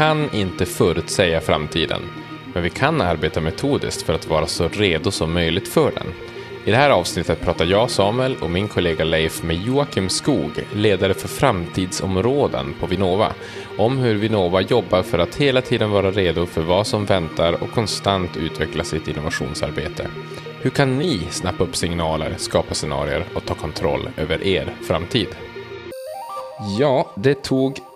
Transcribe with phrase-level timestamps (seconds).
[0.00, 2.02] Vi kan inte förutsäga framtiden,
[2.54, 6.06] men vi kan arbeta metodiskt för att vara så redo som möjligt för den.
[6.64, 11.14] I det här avsnittet pratar jag, Samuel och min kollega Leif med Joakim Skog, ledare
[11.14, 13.32] för framtidsområden på Vinnova,
[13.78, 17.70] om hur Vinnova jobbar för att hela tiden vara redo för vad som väntar och
[17.70, 20.06] konstant utveckla sitt innovationsarbete.
[20.62, 25.28] Hur kan ni snappa upp signaler, skapa scenarier och ta kontroll över er framtid?
[26.78, 27.89] Ja, det tog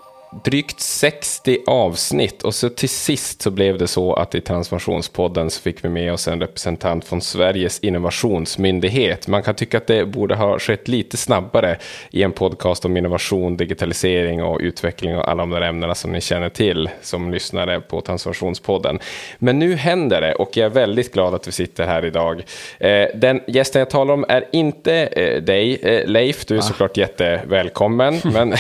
[0.45, 5.61] drygt 60 avsnitt och så till sist så blev det så att i Transformationspodden så
[5.61, 9.29] fick vi med oss en representant från Sveriges innovationsmyndighet.
[9.29, 11.79] Man kan tycka att det borde ha skett lite snabbare
[12.11, 16.21] i en podcast om innovation, digitalisering och utveckling och alla de där ämnena som ni
[16.21, 18.99] känner till som lyssnare på Transformationspodden.
[19.39, 22.43] Men nu händer det och jag är väldigt glad att vi sitter här idag.
[22.79, 26.63] Eh, den gästen jag talar om är inte eh, dig, eh, Leif, du är ah.
[26.63, 28.21] såklart jättevälkommen.
[28.25, 28.55] men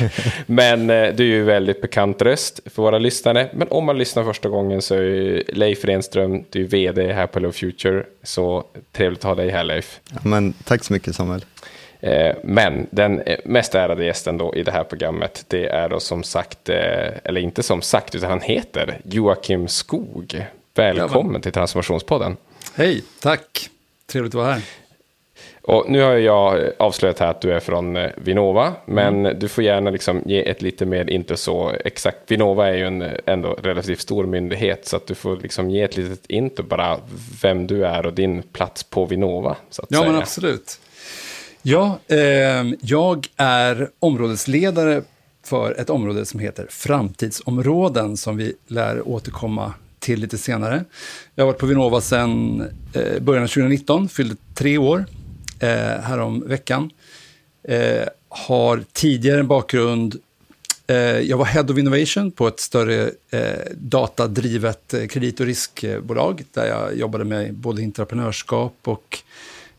[0.46, 3.50] men du är ju väldigt bekant röst för våra lyssnare.
[3.54, 7.38] Men om man lyssnar första gången så är Leif Renström, du är vd här på
[7.38, 8.04] Hello Future.
[8.22, 10.00] Så trevligt att ha dig här Leif.
[10.12, 11.44] Ja, men, tack så mycket Samuel.
[12.00, 16.22] Eh, men den mest ärade gästen då i det här programmet, det är då som
[16.22, 16.76] sagt, eh,
[17.24, 20.46] eller inte som sagt, utan han heter Joakim Skog.
[20.74, 22.36] Välkommen ja, till Transformationspodden.
[22.74, 23.70] Hej, tack.
[24.06, 24.62] Trevligt att vara här.
[25.66, 29.38] Och nu har jag avslöjat här att du är från eh, Vinnova, men mm.
[29.38, 33.04] du får gärna liksom ge ett lite mer, inte så exakt, Vinnova är ju en
[33.26, 36.98] ändå relativt stor myndighet, så att du får liksom ge ett litet intro bara
[37.42, 39.56] vem du är och din plats på Vinnova.
[39.76, 40.12] Ja, säga.
[40.12, 40.80] men absolut.
[41.62, 42.18] Ja, eh,
[42.80, 45.02] jag är områdesledare
[45.44, 50.84] för ett område som heter framtidsområden, som vi lär återkomma till lite senare.
[51.34, 52.60] Jag har varit på Vinnova sedan
[52.92, 55.04] eh, början av 2019, fyllde tre år
[55.60, 56.90] eh, härom veckan.
[57.62, 60.20] Eh, har tidigare en bakgrund
[60.86, 66.44] eh, jag var Head of Innovation på ett större eh, datadrivet eh, kredit och riskbolag
[66.52, 69.18] där jag jobbade med både entreprenörskap och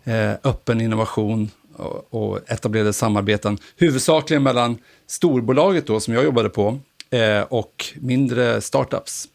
[0.04, 3.58] eh, öppen innovation och, och etablerade samarbeten.
[3.76, 4.78] Huvudsakligen mellan
[5.08, 6.80] storbolaget då, som jag jobbade på
[7.10, 9.28] eh, och mindre startups.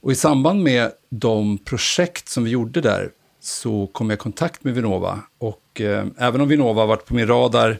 [0.00, 3.10] Och i samband med de projekt som vi gjorde där
[3.48, 5.20] så kom jag i kontakt med Vinnova.
[5.38, 7.78] Och eh, även om Vinnova varit på min radar,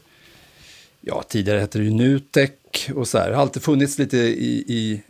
[1.01, 5.03] ja tidigare hette det ju Nutek och så här, har alltid funnits lite i, i,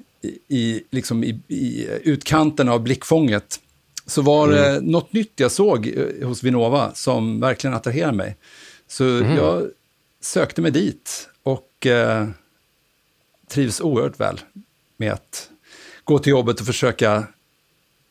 [0.49, 3.61] i, liksom i, i utkanten av blickfånget.
[4.07, 4.85] Så var det mm.
[4.85, 8.37] något nytt jag såg eh, hos Vinnova som verkligen attraherade mig.
[8.87, 9.37] Så mm.
[9.37, 9.71] jag
[10.21, 12.29] sökte mig dit och eh,
[13.49, 14.41] trivs oerhört väl
[14.97, 15.49] med att
[16.05, 17.27] gå till jobbet och försöka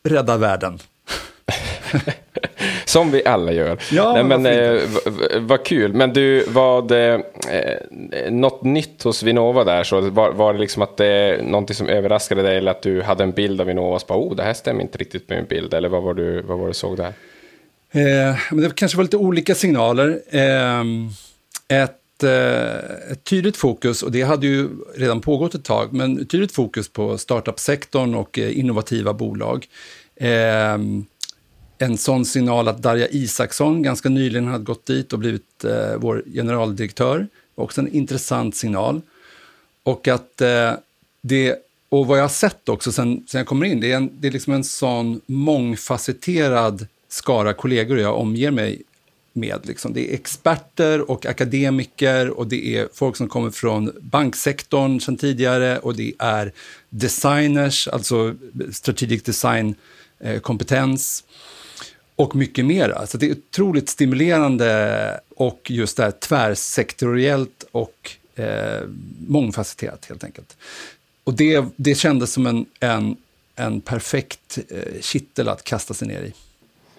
[0.02, 0.78] rädda världen.
[2.88, 3.78] Som vi alla gör.
[3.92, 4.80] Ja, Nej, men eh,
[5.40, 5.92] vad kul.
[5.92, 7.20] Men du, vad eh,
[8.30, 9.84] något nytt hos Vinnova där?
[9.84, 13.24] Så var, var det liksom att det någonting som överraskade dig eller att du hade
[13.24, 15.74] en bild av Vinnova och bara, oh, det här stämmer inte riktigt med min bild.
[15.74, 17.12] Eller vad var du, vad var du såg där?
[17.90, 20.20] Eh, men det kanske var lite olika signaler.
[20.30, 20.84] Eh,
[21.82, 26.52] ett, eh, ett tydligt fokus, och det hade ju redan pågått ett tag, men tydligt
[26.52, 29.66] fokus på startup-sektorn och eh, innovativa bolag.
[31.78, 36.24] En sån signal att Darja Isaksson ganska nyligen hade gått dit och blivit eh, vår
[36.32, 37.28] generaldirektör.
[37.54, 39.00] Också en intressant signal.
[39.82, 40.72] Och att eh,
[41.20, 41.56] det,
[41.88, 44.28] och vad jag har sett också sen, sen jag kommer in, det är, en, det
[44.28, 48.82] är liksom en sån mångfacetterad skara kollegor jag omger mig
[49.32, 49.60] med.
[49.66, 49.92] Liksom.
[49.92, 55.78] Det är experter och akademiker och det är folk som kommer från banksektorn sedan tidigare
[55.78, 56.52] och det är
[56.88, 58.34] designers, alltså
[58.72, 59.74] strategic design
[60.20, 61.24] eh, kompetens
[62.18, 63.06] och mycket mer.
[63.06, 68.80] Så det är otroligt stimulerande och just det här tvärsektoriellt och eh,
[69.28, 70.56] mångfacetterat helt enkelt.
[71.24, 73.16] Och det, det kändes som en, en,
[73.56, 76.32] en perfekt eh, kittel att kasta sig ner i.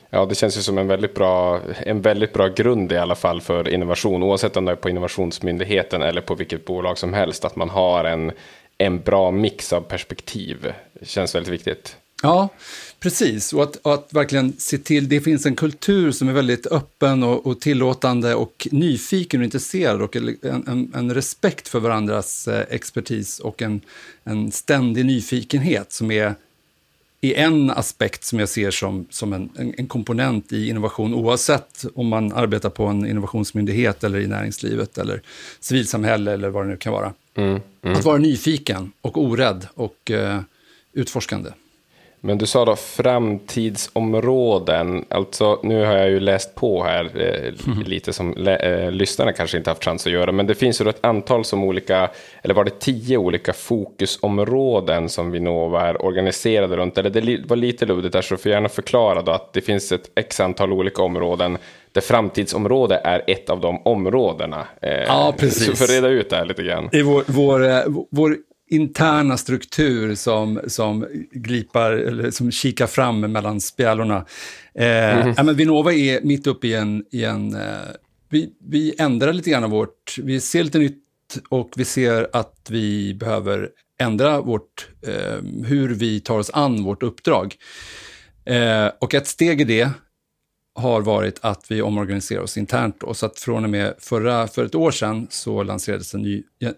[0.10, 3.42] Ja, det känns ju som en väldigt, bra, en väldigt bra grund i alla fall
[3.42, 7.56] för innovation, oavsett om det är på Innovationsmyndigheten eller på vilket bolag som helst, att
[7.56, 8.32] man har en,
[8.78, 10.74] en bra mix av perspektiv.
[10.94, 11.98] Det känns väldigt viktigt.
[12.24, 12.50] Ja,
[13.00, 13.54] precis.
[13.54, 17.24] Och att, och att, verkligen se till, det finns en kultur som är väldigt öppen
[17.24, 22.66] och, och tillåtande och nyfiken och intresserad och en, en, en respekt för varandras eh,
[22.70, 23.82] expertis och en,
[24.24, 26.36] en ständig nyfikenhet som är
[27.22, 32.08] i en aspekt som jag ser som, som en, en, komponent i innovation, oavsett om
[32.08, 35.22] man arbetar på en innovationsmyndighet eller i näringslivet eller
[35.60, 37.14] civilsamhälle eller vad det nu kan vara.
[37.36, 37.98] Mm, mm.
[37.98, 40.40] Att vara nyfiken och orädd och uh,
[40.94, 41.50] utforskande.
[42.22, 45.06] Men du sa då framtidsområden.
[45.10, 47.84] Alltså, nu har jag ju läst på här eh, mm.
[47.86, 50.32] lite som eh, lyssnarna kanske inte haft chans att göra.
[50.32, 52.10] Men det finns ju ett antal som olika,
[52.44, 56.98] eller var det tio olika fokusområden som Vinnova är organiserade runt?
[56.98, 60.12] Eller det var lite luddigt där, så får gärna förklara då att det finns ett
[60.16, 61.58] x antal olika områden
[61.92, 64.68] där framtidsområde är ett av de områdena.
[64.82, 65.66] Eh, ja, precis.
[65.66, 66.90] Så för reda ut det här lite grann.
[66.92, 67.82] I vår, vår, eh,
[68.12, 68.38] vår
[68.70, 74.26] interna struktur som, som glipar, eller som kikar fram mellan spjälorna.
[74.74, 75.46] Eh, mm.
[75.46, 77.04] men Vinnova är mitt uppe i en...
[77.12, 77.62] I en eh,
[78.32, 80.18] vi, vi ändrar lite grann av vårt...
[80.18, 81.04] Vi ser lite nytt
[81.50, 83.70] och vi ser att vi behöver
[84.00, 87.56] ändra vårt, eh, hur vi tar oss an vårt uppdrag.
[88.46, 89.90] Eh, och ett steg i det
[90.76, 93.00] har varit att vi omorganiserar oss internt.
[93.00, 93.14] Då.
[93.14, 96.72] Så att från och med förra, för ett år sedan så lanserades en ny eh,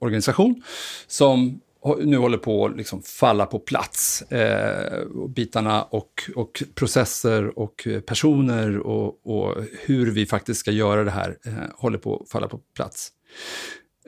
[0.00, 0.62] organisation
[1.06, 1.60] som
[1.98, 4.22] nu håller på att liksom falla på plats.
[4.22, 11.10] Eh, bitarna och, och processer och personer och, och, hur vi faktiskt ska göra det
[11.10, 13.12] här eh, håller på att falla på plats.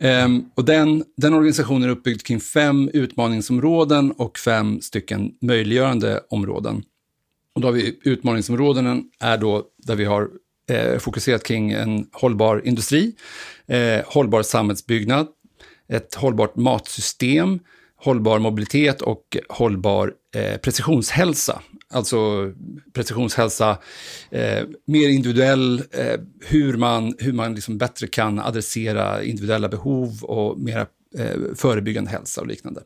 [0.00, 6.82] Um, och den, den organisationen är uppbyggd kring fem utmaningsområden och fem stycken möjliggörande områden.
[7.54, 10.28] Och då har vi utmaningsområdena är då där vi har
[10.70, 13.14] eh, fokuserat kring en hållbar industri,
[13.66, 15.26] eh, hållbar samhällsbyggnad,
[15.88, 17.60] ett hållbart matsystem,
[17.96, 21.62] hållbar mobilitet och hållbar eh, precisionshälsa.
[21.90, 22.52] Alltså
[22.92, 23.78] precisionshälsa,
[24.30, 30.60] eh, mer individuell, eh, hur man, hur man liksom bättre kan adressera individuella behov och
[30.60, 30.86] mera
[31.18, 32.82] eh, förebyggande hälsa och liknande.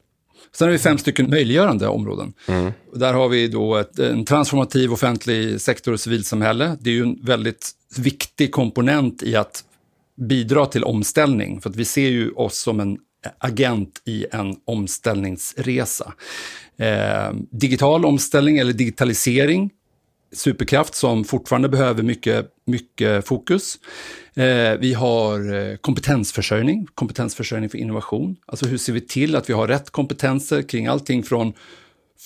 [0.56, 2.32] Sen har vi fem stycken möjliggörande områden.
[2.48, 2.72] Mm.
[2.94, 6.76] Där har vi då ett, en transformativ offentlig sektor och civilsamhälle.
[6.80, 9.64] Det är ju en väldigt viktig komponent i att
[10.16, 11.60] bidra till omställning.
[11.60, 12.98] För att vi ser ju oss som en
[13.38, 16.12] agent i en omställningsresa.
[16.78, 19.70] Eh, digital omställning eller digitalisering
[20.32, 23.78] superkraft som fortfarande behöver mycket, mycket fokus.
[24.34, 28.36] Eh, vi har eh, kompetensförsörjning, kompetensförsörjning för innovation.
[28.46, 31.52] Alltså hur ser vi till att vi har rätt kompetenser kring allting från,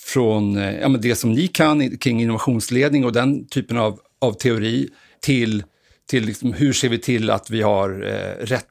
[0.05, 4.33] från eh, ja, men det som ni kan kring innovationsledning och den typen av, av
[4.33, 4.89] teori
[5.19, 5.63] till,
[6.09, 8.65] till liksom hur ser vi till att vi har eh, rätt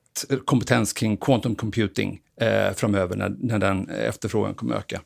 [0.45, 5.01] kompetens kring quantum computing eh, framöver när, när den efterfrågan kommer öka.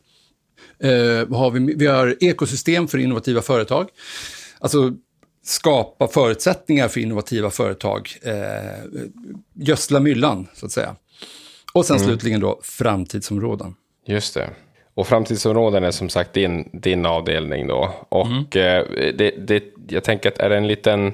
[0.84, 3.88] Eh, har vi, vi har ekosystem för innovativa företag.
[4.58, 4.92] Alltså
[5.42, 8.08] skapa förutsättningar för innovativa företag.
[8.22, 8.32] Eh,
[9.54, 10.96] gödsla myllan, så att säga.
[11.72, 12.08] Och sen mm.
[12.08, 13.74] slutligen då framtidsområden.
[14.06, 14.50] Just det.
[14.94, 17.94] Och framtidsområden är som sagt din, din avdelning då.
[18.08, 18.38] Och mm.
[18.38, 21.12] eh, det, det, jag tänker att är det en liten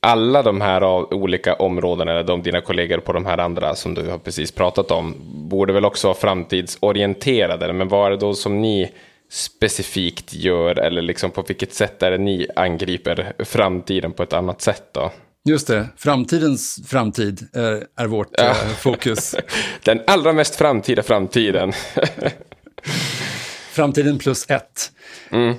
[0.00, 4.10] alla de här olika områdena, eller de dina kollegor på de här andra som du
[4.10, 5.14] har precis pratat om,
[5.48, 7.72] borde väl också vara framtidsorienterade.
[7.72, 8.92] Men vad är det då som ni
[9.30, 14.62] specifikt gör, eller liksom på vilket sätt är det ni angriper framtiden på ett annat
[14.62, 15.12] sätt då?
[15.44, 18.44] Just det, framtidens framtid är, är vårt ja.
[18.44, 19.34] äh, fokus.
[19.84, 21.72] Den allra mest framtida framtiden.
[23.70, 24.92] framtiden plus ett.
[25.30, 25.54] Mm.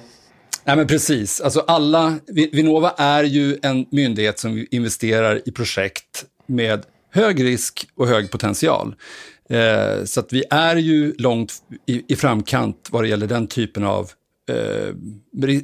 [0.68, 1.42] Nej, men precis.
[1.42, 8.08] Alltså alla, Vinnova är ju en myndighet som investerar i projekt med hög risk och
[8.08, 8.96] hög potential.
[9.50, 11.54] Eh, så att vi är ju långt
[11.86, 14.12] i, i, framkant vad det gäller den typen av
[14.50, 14.94] eh,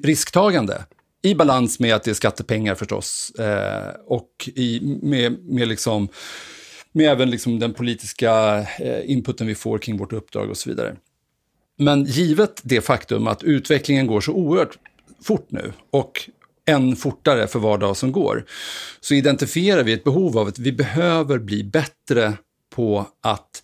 [0.03, 0.85] risktagande.
[1.21, 3.31] I balans med att det är skattepengar förstås.
[3.39, 6.07] Eh, och i, med, med, liksom,
[6.91, 10.95] med även liksom den politiska eh, inputen vi får kring vårt uppdrag och så vidare.
[11.77, 14.77] Men givet det faktum att utvecklingen går så oerhört
[15.23, 16.29] fort nu och
[16.65, 18.45] än fortare för var dag som går,
[18.99, 22.33] så identifierar vi ett behov av att vi behöver bli bättre
[22.75, 23.63] på att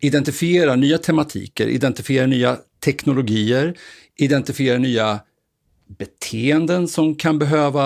[0.00, 3.78] identifiera nya tematiker, identifiera nya teknologier,
[4.16, 5.20] identifiera nya
[5.98, 7.84] beteenden som kan behöva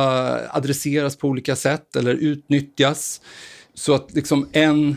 [0.49, 3.21] adresseras på olika sätt eller utnyttjas.
[3.75, 4.97] Så att liksom en,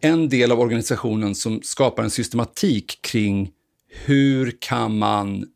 [0.00, 3.50] en del av organisationen som skapar en systematik kring
[4.04, 5.46] hur kan man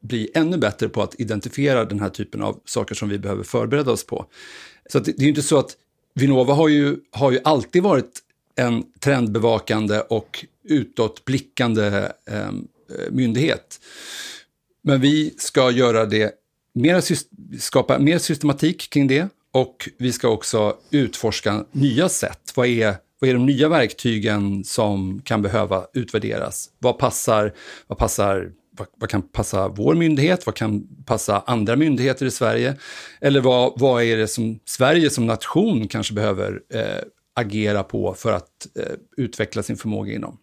[0.00, 3.92] bli ännu bättre på att identifiera den här typen av saker som vi behöver förbereda
[3.92, 4.26] oss på.
[4.92, 5.76] Så det, det är inte så att
[6.14, 8.20] Vinnova har ju, har ju alltid varit
[8.56, 13.80] en trendbevakande och utåtblickande ehm, eh, myndighet.
[14.82, 16.32] Men vi ska göra det
[16.74, 17.02] mer,
[17.58, 22.52] skapa mer systematik kring det och vi ska också utforska nya sätt.
[22.54, 26.70] Vad är, vad är de nya verktygen som kan behöva utvärderas?
[26.78, 27.54] Vad passar,
[27.86, 30.46] vad passar vad, vad, kan passa vår myndighet?
[30.46, 32.76] Vad kan passa andra myndigheter i Sverige?
[33.20, 37.02] Eller vad, vad är det som Sverige som nation kanske behöver eh,
[37.34, 40.38] agera på för att eh, utveckla sin förmåga inom?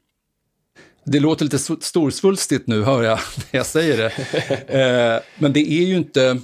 [1.08, 3.20] det låter lite storsvulstigt nu, hör jag
[3.52, 4.14] när jag säger det.
[4.68, 6.40] Eh, men det är ju inte...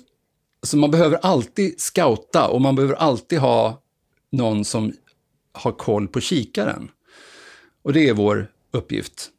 [0.64, 3.82] Så man behöver alltid scouta och man behöver alltid ha
[4.32, 4.94] någon som
[5.52, 6.92] har koll på kikaren.
[7.84, 9.30] Och det är vår uppgift.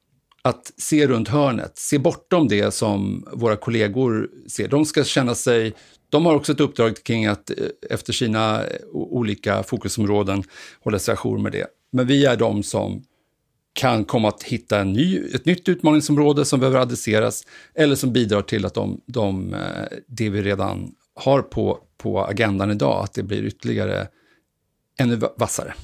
[0.49, 4.69] Att se runt hörnet, se bortom det som våra kollegor ser.
[4.69, 5.75] De ska känna sig...
[6.09, 7.57] De har också ett uppdrag kring att eh,
[7.91, 10.43] efter sina eh, olika fokusområden
[10.81, 11.67] hålla sig ajour med det.
[11.93, 13.05] Men vi är de som
[13.73, 17.43] kan komma att hitta en ny, ett nytt utmaningsområde som behöver adresseras
[17.75, 22.71] eller som bidrar till att de, de, eh, det vi redan har på, på agendan
[22.71, 24.09] idag, att det blir ytterligare
[24.99, 25.75] ännu vassare.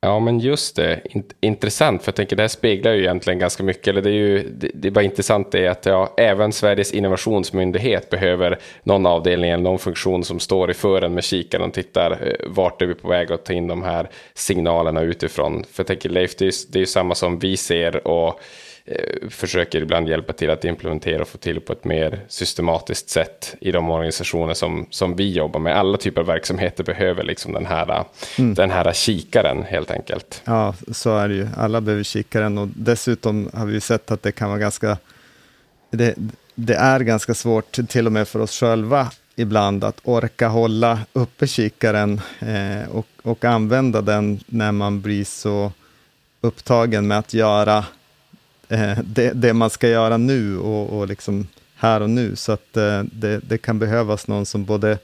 [0.00, 1.00] Ja, men just det.
[1.40, 3.88] Intressant, för jag tänker det här speglar ju egentligen ganska mycket.
[3.88, 6.92] Eller det, är ju, det, det är bara intressant det är att ja, även Sveriges
[6.92, 12.10] innovationsmyndighet behöver någon avdelning eller någon funktion som står i fören med kikaren och tittar
[12.10, 15.64] eh, vart är vi på väg att ta in de här signalerna utifrån.
[15.64, 18.40] För jag tänker Leif, det är, det är ju samma som vi ser och
[19.30, 23.72] försöker ibland hjälpa till att implementera och få till på ett mer systematiskt sätt i
[23.72, 25.78] de organisationer som, som vi jobbar med.
[25.78, 28.04] Alla typer av verksamheter behöver liksom den, här,
[28.38, 28.54] mm.
[28.54, 30.42] den här kikaren helt enkelt.
[30.44, 31.48] Ja, så är det ju.
[31.56, 34.98] Alla behöver kikaren och dessutom har vi sett att det kan vara ganska
[35.90, 36.14] det,
[36.54, 41.46] det är ganska svårt, till och med för oss själva, ibland att orka hålla uppe
[41.46, 45.72] kikaren eh, och, och använda den när man blir så
[46.40, 47.84] upptagen med att göra
[48.68, 51.46] eh, det, det, man ska göra nu och, och liksom
[51.76, 52.36] här och nu.
[52.36, 54.98] Så att eh, det, det, kan behövas någon som både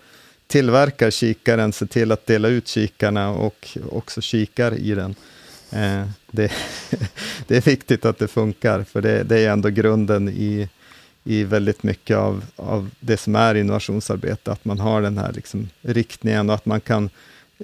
[0.47, 5.15] tillverkar kikaren, ser till att dela ut kikarna och också kikar i den.
[5.71, 6.53] Eh, det,
[7.47, 10.69] det, är viktigt att det funkar, för det, det, är ändå grunden i,
[11.25, 15.69] i väldigt mycket av, av det som är innovationsarbete, att man har den här liksom
[15.83, 17.11] riktningen och att man kan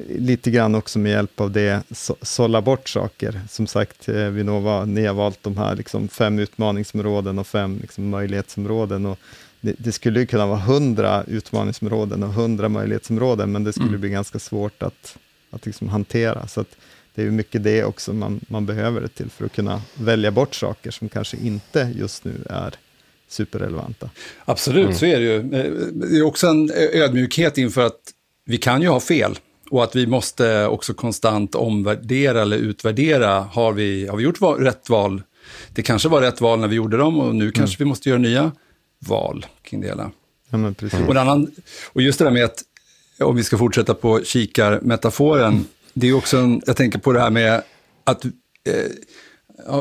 [0.08, 3.40] lite grann också med hjälp av det så, sålla bort saker.
[3.48, 8.08] Som sagt, eh, Vinnova, ni har valt de här liksom fem utmaningsområden och fem liksom
[8.08, 9.06] möjlighetsområden.
[9.06, 9.18] Och
[9.60, 14.00] det, det skulle kunna vara hundra utmaningsområden och hundra möjlighetsområden, men det skulle mm.
[14.00, 15.18] bli ganska svårt att,
[15.50, 16.46] att liksom hantera.
[16.46, 16.64] Så
[17.14, 20.54] det är mycket det också man, man behöver det till, för att kunna välja bort
[20.54, 22.74] saker som kanske inte just nu är
[23.28, 24.10] superrelevanta.
[24.44, 24.96] Absolut, mm.
[24.96, 25.36] så är det ju.
[25.36, 28.00] Eh, det är också en ödmjukhet inför att
[28.44, 29.38] vi kan ju ha fel.
[29.70, 33.40] Och att vi måste också konstant omvärdera eller utvärdera.
[33.40, 35.22] Har vi, har vi gjort val, rätt val?
[35.74, 37.52] Det kanske var rätt val när vi gjorde dem och nu mm.
[37.52, 38.52] kanske vi måste göra nya
[38.98, 40.10] val kring det hela.
[40.50, 40.72] Ja.
[41.08, 41.50] Och, annan,
[41.92, 42.62] och just det där med att,
[43.20, 45.64] om vi ska fortsätta på kikarmetaforen, mm.
[45.94, 47.62] det är också en, jag tänker på det här med
[48.04, 48.30] att eh,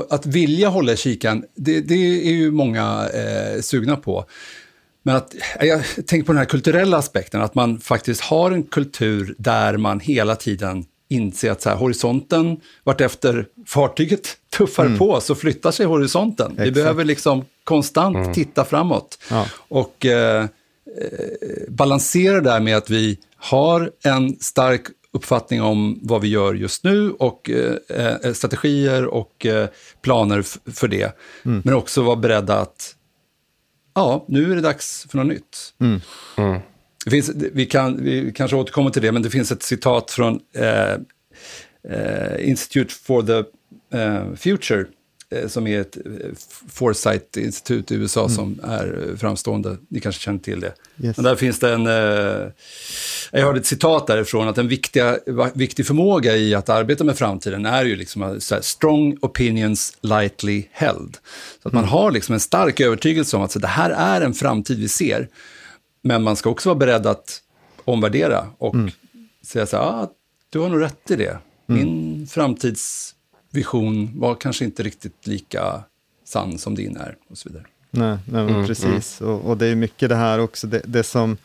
[0.10, 1.96] att vilja hålla kikan, det, det
[2.28, 4.26] är ju många eh, sugna på.
[5.08, 9.36] Men att, jag tänker på den här kulturella aspekten, att man faktiskt har en kultur
[9.38, 14.98] där man hela tiden inser att så här, horisonten, vartefter fartyget tuffar mm.
[14.98, 16.52] på så flyttar sig horisonten.
[16.52, 16.68] Exakt.
[16.68, 18.34] Vi behöver liksom konstant mm.
[18.34, 19.20] titta framåt.
[19.30, 19.46] Ja.
[19.58, 20.48] Och eh, eh,
[21.68, 24.82] balansera där med att vi har en stark
[25.14, 29.68] uppfattning om vad vi gör just nu och eh, eh strategier och eh,
[30.02, 31.18] planer för det.
[31.46, 31.62] Mm.
[31.66, 32.94] Men också vara beredda att
[33.98, 35.74] ja, nu är det dags för något nytt.
[35.80, 36.02] Mm.
[36.38, 36.60] Mm.
[37.06, 40.40] Det finns, vi, kan, vi kanske återkommer till det, men det finns ett citat från
[40.56, 40.94] eh,
[41.94, 43.44] eh, Institute for the
[43.98, 44.86] eh, Future,
[45.48, 46.04] som är ett eh,
[46.70, 48.36] Foresight-institut i USA mm.
[48.36, 49.78] som är framstående.
[49.90, 50.74] Ni kanske känner till det.
[51.04, 51.18] Yes.
[51.18, 51.88] Men där finns det en...
[51.88, 52.52] Eh,
[53.32, 55.18] jag hörde ett citat därifrån, att en viktiga,
[55.54, 60.64] viktig förmåga i att arbeta med framtiden är ju liksom så här, strong opinions lightly
[60.72, 61.18] held.
[61.62, 61.92] Så att man mm.
[61.92, 65.30] har liksom en stark övertygelse om att så, det här är en framtid vi ser.
[66.02, 67.42] Men man ska också vara beredd att
[67.86, 68.92] omvärdera och mm.
[69.46, 70.12] säga så här, ah,
[70.50, 71.38] du har nog rätt i det.
[71.70, 71.82] Mm.
[71.82, 72.28] Min
[73.52, 75.84] framtidsvision var kanske inte riktigt lika
[76.26, 77.66] sann som din är och så vidare.
[77.92, 79.22] Nej, nej mm, precis.
[79.22, 79.34] Mm.
[79.34, 81.38] Och, och, det är mycket det här också, det, det som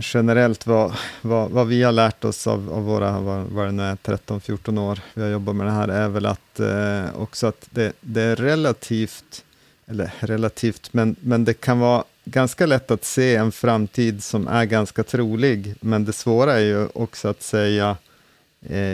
[0.00, 3.82] generellt vad, vad, vad, vi har lärt oss av, av våra, vad, vad det nu
[3.82, 7.68] är, 13-14 år vi har jobbat med det här, är väl att eh, också att
[7.70, 9.44] det, det, är relativt,
[9.86, 14.64] eller relativt, men, men det kan vara ganska lätt att se en framtid som är
[14.64, 18.07] ganska trolig, men det svåra är ju också att säga eh,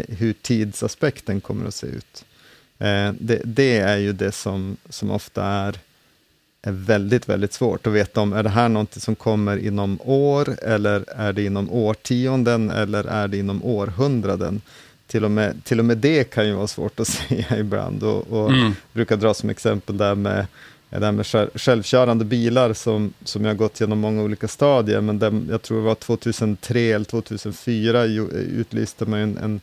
[0.09, 2.25] hur tidsaspekten kommer att se ut.
[2.79, 5.79] Eh, det, det, är ju det som, som ofta är
[6.67, 10.57] är väldigt, väldigt svårt att veta om, är det här något som kommer inom år,
[10.63, 14.61] eller är det inom årtionden, eller är det inom århundraden?
[15.07, 18.33] Till och med, till och med det kan ju vara svårt att säga ibland, och,
[18.33, 18.73] och mm.
[18.93, 20.47] brukar dra som exempel där med
[21.01, 25.47] det här med självkörande bilar som, som jag gått genom många olika stadier, men den,
[25.51, 29.61] jag tror det var 2003 eller 2004 utlyste man en, en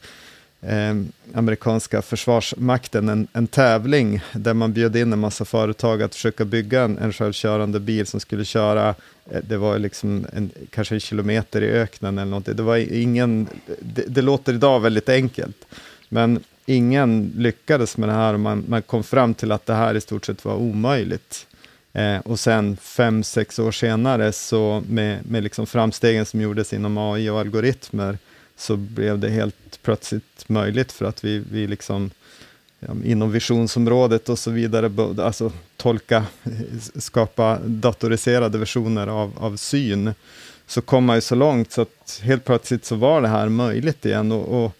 [0.61, 6.45] eh, amerikanska försvarsmakten en, en, tävling där man bjöd in en massa företag att försöka
[6.45, 8.95] bygga en, en självkörande bil som skulle köra,
[9.31, 12.55] eh, det var liksom en, kanske en kilometer i öknen eller någonting.
[12.55, 13.47] Det var ingen,
[13.79, 15.65] det, det, låter idag väldigt enkelt,
[16.09, 19.95] men ingen lyckades med det här och man, man kom fram till att det här
[19.95, 21.47] i stort sett var omöjligt.
[21.93, 26.97] Eh, och sen fem, sex år senare, så med, med liksom framstegen som gjordes inom
[26.97, 28.17] AI och algoritmer,
[28.57, 32.11] så blev det helt plötsligt möjligt för att vi, vi liksom,
[32.79, 34.91] ja, inom visionsområdet och så vidare,
[35.23, 36.51] alltså tolka, eh,
[36.95, 40.13] skapa datoriserade versioner av, av syn,
[40.67, 44.05] så kom man ju så långt så att helt plötsligt så var det här möjligt
[44.05, 44.31] igen.
[44.31, 44.75] Och, och,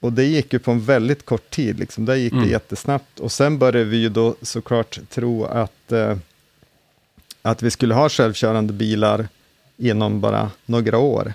[0.00, 2.04] och det gick ju på en väldigt kort tid, liksom.
[2.04, 2.44] där gick mm.
[2.44, 3.20] det jättesnabbt.
[3.20, 6.16] Och sen började vi ju då såklart tro att eh,
[7.42, 9.28] att vi skulle ha självkörande bilar
[9.76, 11.32] inom bara några år.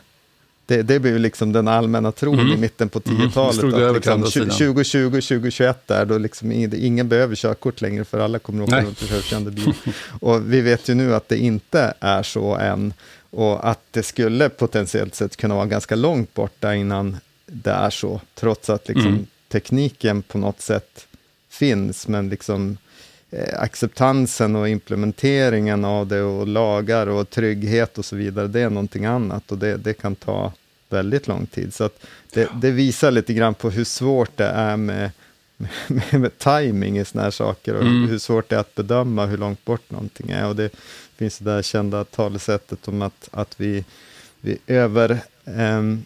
[0.65, 2.51] Det, det blev liksom den allmänna tron mm.
[2.51, 3.63] i mitten på 10-talet.
[3.63, 3.93] Mm.
[3.93, 8.81] Liksom 2020, 2021 där, då liksom ingen behöver körkort längre för alla kommer att åka
[8.81, 9.73] runt i självkörande bil.
[10.21, 12.93] och vi vet ju nu att det inte är så än.
[13.29, 17.17] Och att det skulle potentiellt sett kunna vara ganska långt borta innan
[17.53, 18.21] det är så.
[18.35, 19.27] Trots att liksom mm.
[19.47, 21.07] tekniken på något sätt
[21.49, 22.77] finns, men liksom
[23.35, 28.69] Eh, acceptansen och implementeringen av det och lagar och trygghet och så vidare, det är
[28.69, 30.53] någonting annat och det, det kan ta
[30.89, 31.73] väldigt lång tid.
[31.73, 31.89] Så
[32.33, 35.11] det, det, visar lite grann på hur svårt det är med,
[35.87, 38.09] med, med timing i sådana här saker och mm.
[38.09, 40.47] hur svårt det är att bedöma hur långt bort någonting är.
[40.47, 40.69] Och det
[41.15, 43.85] finns det där kända talesättet om att, att vi,
[44.41, 45.19] vi över...
[45.45, 46.05] Um,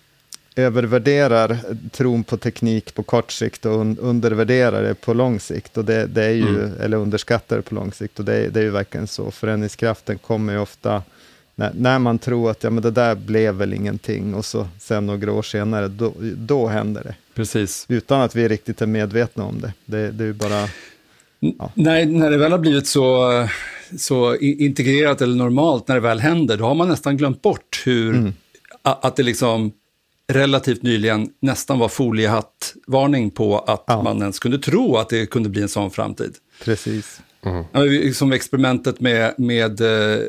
[0.58, 1.60] övervärderar
[1.92, 5.78] tron på teknik på kort sikt och undervärderar det på lång sikt.
[5.78, 6.72] Och det, det är ju, mm.
[6.82, 8.20] Eller underskattar det på lång sikt.
[8.20, 9.32] Och det, det är ju verkligen så.
[9.32, 11.04] Förändringskraften kommer ju ofta
[11.56, 15.06] när, när, man tror att ja, men det där blev väl ingenting och så sen
[15.06, 17.16] några år senare, då, då händer det.
[17.34, 17.86] Precis.
[17.90, 19.74] Utan att vi riktigt är medvetna om det.
[19.86, 20.70] Det, det är ju bara...
[21.40, 21.72] Ja.
[21.74, 23.48] När, när det väl har blivit så,
[23.98, 28.16] så integrerat eller normalt, när det väl händer, då har man nästan glömt bort hur,
[28.16, 28.34] mm.
[28.82, 29.72] att det liksom
[30.28, 34.04] relativt nyligen nästan var foliehattvarning på att ja.
[34.04, 36.36] man ens kunde tro att det kunde bli en sån framtid.
[36.64, 37.22] Precis.
[37.42, 38.14] Mm.
[38.14, 40.20] Som experimentet med, med eh,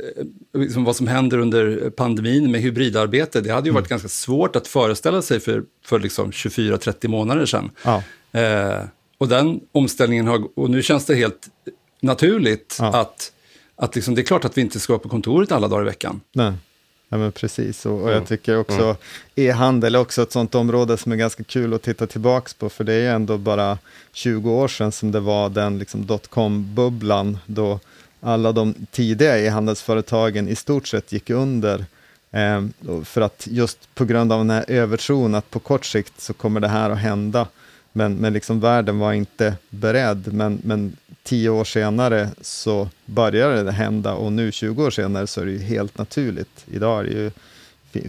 [0.54, 3.90] liksom vad som händer under pandemin med hybridarbete, det hade ju varit mm.
[3.90, 7.70] ganska svårt att föreställa sig för, för liksom 24-30 månader sedan.
[7.84, 8.02] Ja.
[8.40, 8.84] Eh,
[9.18, 11.48] och den omställningen har, och nu känns det helt
[12.00, 13.00] naturligt ja.
[13.00, 13.32] att,
[13.76, 15.86] att liksom, det är klart att vi inte ska vara på kontoret alla dagar i
[15.86, 16.20] veckan.
[16.32, 16.52] Nej.
[17.08, 18.96] Ja, men precis, och, och jag tycker också mm.
[19.34, 22.84] e-handel är också ett sånt område som är ganska kul att titta tillbaka på, för
[22.84, 23.78] det är ändå bara
[24.12, 27.80] 20 år sedan som det var den liksom, dotcom-bubblan, då
[28.20, 31.84] alla de tidiga e-handelsföretagen i stort sett gick under,
[32.30, 32.64] eh,
[33.04, 36.60] för att just på grund av den här övertron att på kort sikt så kommer
[36.60, 37.46] det här att hända,
[37.98, 43.72] men, men liksom världen var inte beredd, men, men tio år senare så började det
[43.72, 46.66] hända och nu 20 år senare så är det ju helt naturligt.
[46.72, 47.30] Idag är ju,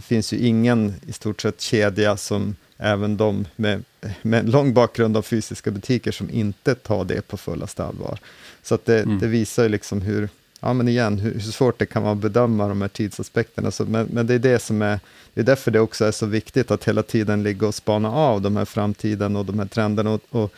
[0.00, 3.84] finns ju ingen i stort sett kedja som även de med,
[4.22, 8.18] med en lång bakgrund av fysiska butiker som inte tar det på fullaste allvar.
[8.62, 9.18] Så att det, mm.
[9.18, 10.28] det visar ju liksom hur,
[10.60, 13.70] ja men igen, hur, hur, svårt det kan vara att bedöma de här tidsaspekterna.
[13.70, 15.00] Så, men, men, det är det som är,
[15.34, 18.40] det är därför det också är så viktigt att hela tiden ligga och spana av
[18.40, 20.10] de här framtiden och de här trenderna.
[20.10, 20.54] Och, och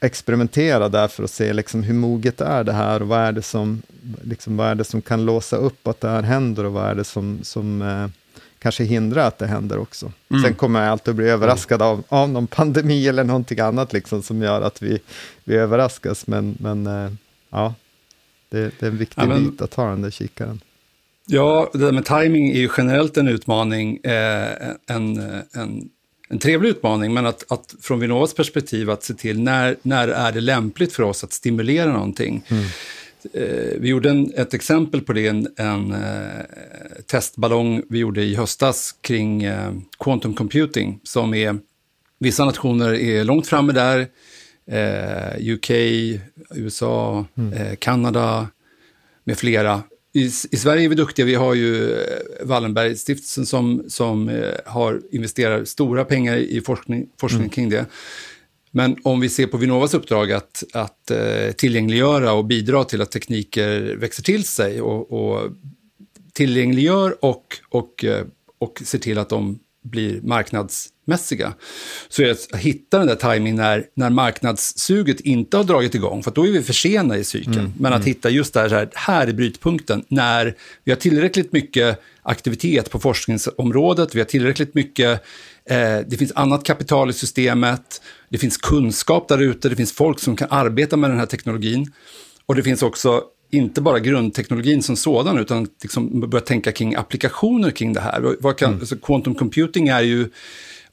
[0.00, 3.42] experimentera där för att se liksom hur moget är det här och vad är det
[3.42, 3.82] som,
[4.22, 6.94] liksom, vad är det som kan låsa upp att det här händer och vad är
[6.94, 8.06] det som, som eh,
[8.58, 10.12] kanske hindrar att det händer också.
[10.28, 10.42] Mm.
[10.42, 14.22] Sen kommer jag alltid att bli överraskad av, av någon pandemi eller någonting annat liksom,
[14.22, 14.98] som gör att vi,
[15.44, 17.12] vi överraskas, men, men eh,
[17.50, 17.74] ja,
[18.52, 20.60] det, det, är en viktig ja, men, bit att ha den där kikaren.
[21.26, 25.18] Ja, det där med timing är ju generellt en utmaning, eh, en,
[25.54, 25.90] en
[26.32, 30.32] en trevlig utmaning, men att, att från Vinnovas perspektiv att se till när, när är
[30.32, 32.44] det lämpligt för oss att stimulera någonting.
[32.48, 32.64] Mm.
[33.32, 36.42] Eh, vi gjorde en, ett exempel på det, en, en eh,
[37.06, 41.58] testballong vi gjorde i höstas kring eh, quantum computing, som är,
[42.18, 44.06] vissa nationer är långt framme där,
[44.66, 45.70] eh, UK,
[46.54, 47.52] USA, mm.
[47.52, 48.48] Eh, Kanada
[49.24, 49.82] med flera
[50.14, 51.26] i, I, Sverige är vi duktiga.
[51.26, 51.98] Vi har ju eh,
[52.42, 57.50] Wallenbergstiftelsen som, som eh, har investerat stora pengar i forskning, forskning mm.
[57.50, 57.86] kring det.
[58.70, 63.10] Men om vi ser på Vinnovas uppdrag att, att eh, tillgängliggöra och bidra till att
[63.10, 65.50] tekniker växer till sig och, och
[66.32, 68.04] tillgängliggör och, och,
[68.58, 71.54] och ser till att de blir marknadsmässiga.
[72.08, 76.22] Så är det att hitta den där tajmingen när, när marknadssuget inte har dragit igång,
[76.22, 77.58] för då är vi för sena i cykeln.
[77.58, 78.06] Mm, Men att mm.
[78.06, 82.98] hitta just där, så här, här är brytpunkten, när vi har tillräckligt mycket aktivitet på
[82.98, 85.22] forskningsområdet, vi har tillräckligt mycket
[85.64, 90.20] Eh, det finns annat kapital i systemet, det finns kunskap där ute, det finns folk
[90.20, 91.92] som kan arbeta med den här teknologin.
[92.46, 97.70] Och det finns också inte bara grundteknologin som sådan, utan liksom börja tänka kring applikationer
[97.70, 98.36] kring det här.
[98.40, 98.80] Vad kan, mm.
[98.80, 100.28] alltså quantum computing är ju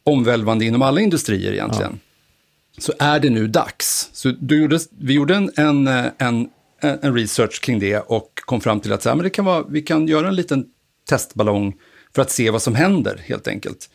[0.03, 1.91] omvälvande inom alla industrier egentligen.
[1.91, 2.81] Ja.
[2.81, 4.09] Så är det nu dags.
[4.13, 6.49] Så gjorde, vi gjorde en, en, en,
[6.81, 9.65] en, research kring det och kom fram till att så här, men det kan vara,
[9.69, 10.65] vi kan göra en liten
[11.09, 11.73] testballong
[12.15, 13.89] för att se vad som händer helt enkelt.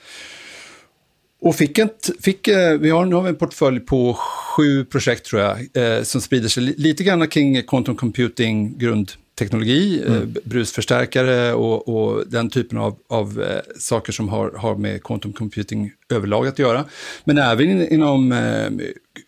[1.45, 5.27] Och fick ett, fick, eh, vi har, nu har vi en portfölj på sju projekt
[5.27, 10.23] tror jag, eh, som sprider sig lite grann kring quantum computing grundteknologi, eh, mm.
[10.23, 15.33] eh, brusförstärkare och, och, den typen av, av eh, saker som har, har med quantum
[15.33, 16.85] computing överlag att göra.
[17.25, 18.71] Men även in, inom eh,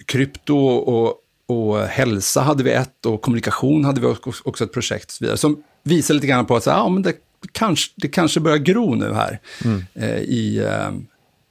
[0.06, 1.14] krypto och,
[1.46, 4.06] och hälsa hade vi ett och kommunikation hade vi
[4.44, 7.02] också ett projekt och så vidare, som visar lite grann på att så, ja, men
[7.02, 7.14] det,
[7.52, 9.84] kanske, det kanske börjar gro nu här mm.
[10.22, 10.62] i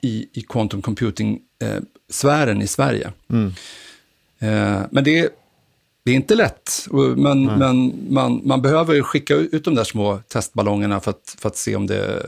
[0.05, 3.11] i, i quantum computing-sfären i Sverige.
[3.29, 3.53] Mm.
[4.39, 5.29] Eh, men det,
[6.03, 10.99] det är inte lätt, men, men man, man behöver skicka ut de där små testballongerna
[10.99, 12.25] för att, för att se om det,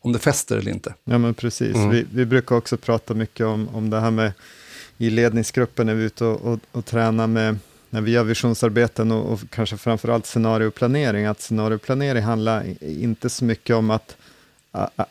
[0.00, 0.94] om det fäster eller inte.
[1.04, 1.76] Ja, men precis.
[1.76, 1.90] Mm.
[1.90, 4.32] Vi, vi brukar också prata mycket om, om det här med
[4.98, 7.58] i ledningsgruppen när vi är ute och, och, och tränar med
[7.90, 13.76] när vi gör visionsarbeten och, och kanske framförallt scenarioplanering, att scenarioplanering handlar inte så mycket
[13.76, 14.16] om att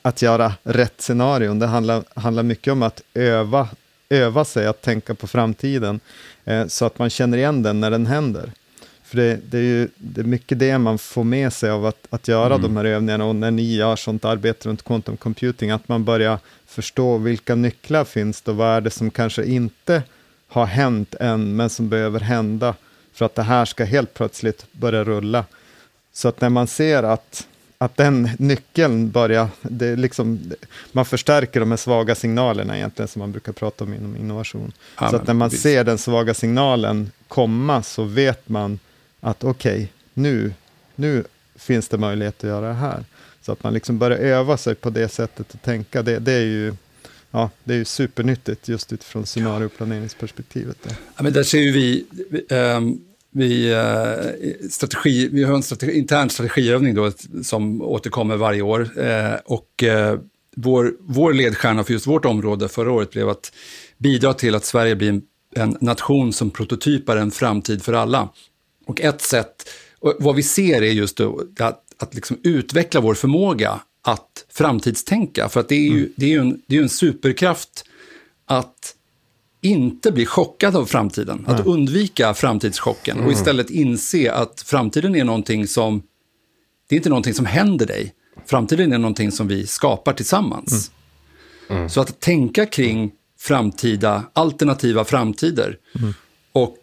[0.01, 1.59] att göra rätt scenarion.
[1.59, 3.69] Det handlar, handlar mycket om att öva,
[4.09, 5.99] öva sig att tänka på framtiden,
[6.45, 8.51] eh, så att man känner igen den när den händer.
[9.03, 12.07] För det, det, är ju det är mycket det man får med sig av att,
[12.09, 12.61] att göra mm.
[12.61, 16.39] de här övningarna, och när ni gör sånt arbete runt quantum computing, att man börjar
[16.65, 20.03] förstå vilka nycklar finns det, och vad är det som kanske inte
[20.47, 22.75] har hänt än, men som behöver hända,
[23.13, 25.45] för att det här ska helt plötsligt börja rulla.
[26.13, 27.47] Så att när man ser att
[27.77, 30.39] att den nyckeln börjar, det liksom,
[30.91, 34.71] man förstärker de här svaga signalerna egentligen som man brukar prata om inom innovation.
[34.99, 35.63] Ja, så att när man visst.
[35.63, 38.79] ser den svaga signalen komma så vet man
[39.19, 40.53] att okej, okay, nu,
[40.95, 41.23] nu
[41.55, 43.05] finns det möjlighet att göra det här.
[43.41, 46.45] Så att man liksom börjar öva sig på det sättet att tänka, det, det är
[46.45, 46.73] ju
[47.31, 50.77] ja, det är ju supernyttigt just utifrån scenarioplaneringsperspektivet.
[51.15, 52.05] Ja, men där ser ju vi,
[52.55, 53.05] um,
[53.37, 57.11] vi, eh, strategi, vi har en strategi, intern strategiövning då,
[57.43, 58.99] som återkommer varje år.
[58.99, 60.19] Eh, och eh,
[60.55, 63.51] vår, vår ledstjärna för just vårt område förra året blev att
[63.97, 65.21] bidra till att Sverige blir en,
[65.55, 68.29] en nation som prototypar en framtid för alla.
[68.85, 69.69] Och ett sätt,
[69.99, 75.49] och vad vi ser är just då, att, att liksom utveckla vår förmåga att framtidstänka.
[75.49, 76.13] För att det är ju, mm.
[76.15, 77.85] det är en, det är en superkraft
[78.45, 78.96] att
[79.67, 81.45] inte bli chockad av framtiden.
[81.47, 83.27] Att undvika framtidschocken mm.
[83.27, 86.01] och istället inse att framtiden är någonting som,
[86.89, 88.13] det är inte någonting som händer dig.
[88.45, 90.91] Framtiden är någonting som vi skapar tillsammans.
[91.69, 91.77] Mm.
[91.79, 91.89] Mm.
[91.89, 96.13] Så att tänka kring framtida, alternativa framtider mm.
[96.51, 96.77] och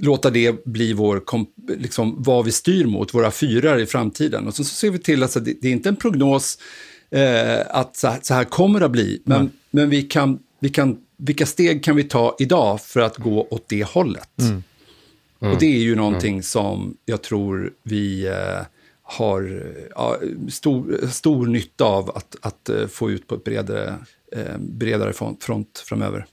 [0.00, 1.22] låta det bli vår,
[1.78, 4.46] liksom, vad vi styr mot, våra fyrar i framtiden.
[4.46, 6.58] Och så, så ser vi till att det, det är inte en prognos
[7.10, 10.68] eh, att så här, så här, kommer det att bli, men, men vi, kan, vi
[10.68, 14.40] kan vilka steg kan vi ta idag för att gå åt det hållet?
[14.40, 14.62] Mm.
[15.40, 15.54] Mm.
[15.54, 16.42] Och det är ju någonting mm.
[16.42, 18.66] som jag tror vi eh,
[19.02, 20.16] har ja,
[20.50, 23.94] stor, stor nytta av att, att uh, få ut på ett bredare,
[24.36, 26.26] eh, bredare front, front framöver.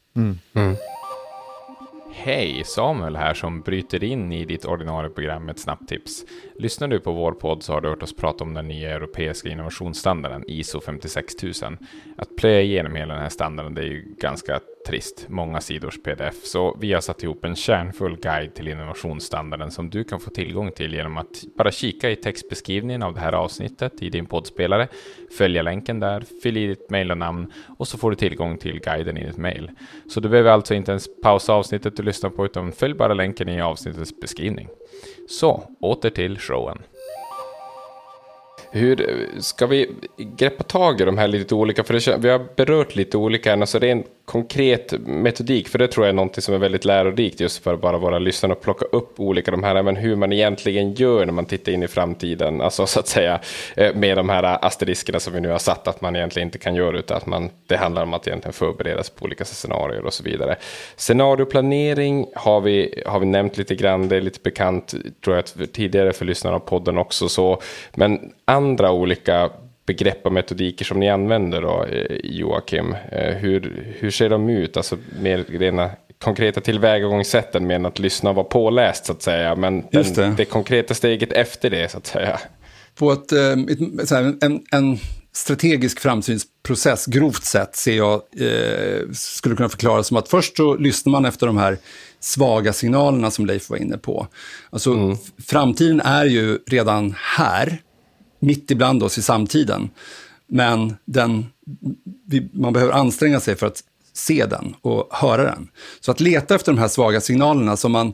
[2.21, 6.25] Hej, Samuel här som bryter in i ditt ordinarie program med ett snabbt tips.
[6.55, 9.49] Lyssnar du på vår podd så har du hört oss prata om den nya europeiska
[9.49, 11.77] innovationsstandarden ISO 56000.
[12.17, 16.43] Att plöja igenom hela den här standarden det är ju ganska trist, många sidors pdf,
[16.43, 20.71] så vi har satt ihop en kärnfull guide till innovationsstandarden som du kan få tillgång
[20.71, 24.87] till genom att bara kika i textbeskrivningen av det här avsnittet i din poddspelare,
[25.37, 28.79] följa länken där, fyll i ditt mejl och namn och så får du tillgång till
[28.79, 29.71] guiden i ditt mejl.
[30.09, 33.49] Så du behöver alltså inte ens pausa avsnittet du lyssnar på utan följ bara länken
[33.49, 34.67] i avsnittets beskrivning.
[35.29, 36.77] Så, åter till showen.
[38.71, 42.47] Hur eh, ska vi greppa tag i de här lite olika, för det, vi har
[42.55, 46.57] berört lite olika, alltså rent konkret metodik, för det tror jag är någonting som är
[46.57, 50.15] väldigt lärorikt just för bara våra lyssnare att plocka upp olika de här, men hur
[50.15, 53.39] man egentligen gör när man tittar in i framtiden, alltså så att säga
[53.75, 56.75] eh, med de här asteriskerna som vi nu har satt, att man egentligen inte kan
[56.75, 60.13] göra, utan att man, det handlar om att egentligen förbereda sig på olika scenarier och
[60.13, 60.55] så vidare.
[60.95, 66.13] Scenarioplanering har vi, har vi nämnt lite grann, det är lite bekant, tror jag, tidigare
[66.13, 67.61] för lyssnarna av podden också, så,
[67.93, 69.49] men andra olika
[69.89, 74.77] begrepp och metodiker som ni använder då, eh, Joakim, eh, hur, hur ser de ut?
[74.77, 75.89] Alltså mer rena
[76.23, 79.55] konkreta tillvägagångssätten än att lyssna och vara påläst så att säga.
[79.55, 80.33] Men den, det.
[80.37, 80.45] det.
[80.45, 82.39] konkreta steget efter det så att säga.
[82.95, 84.97] På ett, ett, ett en, en
[85.31, 91.11] strategisk framsynsprocess, grovt sett, ser jag, eh, skulle kunna förklara som att först så lyssnar
[91.11, 91.77] man efter de här
[92.19, 94.27] svaga signalerna som Leif var inne på.
[94.69, 95.17] Alltså, mm.
[95.47, 97.81] framtiden är ju redan här,
[98.39, 99.89] mitt ibland oss i samtiden.
[100.47, 101.45] Men den,
[102.51, 105.67] man behöver anstränga sig för att se den och höra den.
[105.99, 108.13] Så att leta efter de här svaga signalerna som man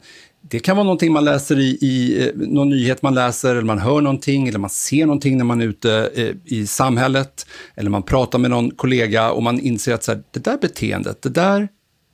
[0.50, 3.80] det kan vara någonting man läser i, i eh, någon nyhet man läser, eller man
[3.80, 8.04] hör någonting, eller man ser någonting när man är ute eh, i samhället, eller man
[8.04, 11.68] pratar med någon kollega och man inser att så här, det där beteendet, det där,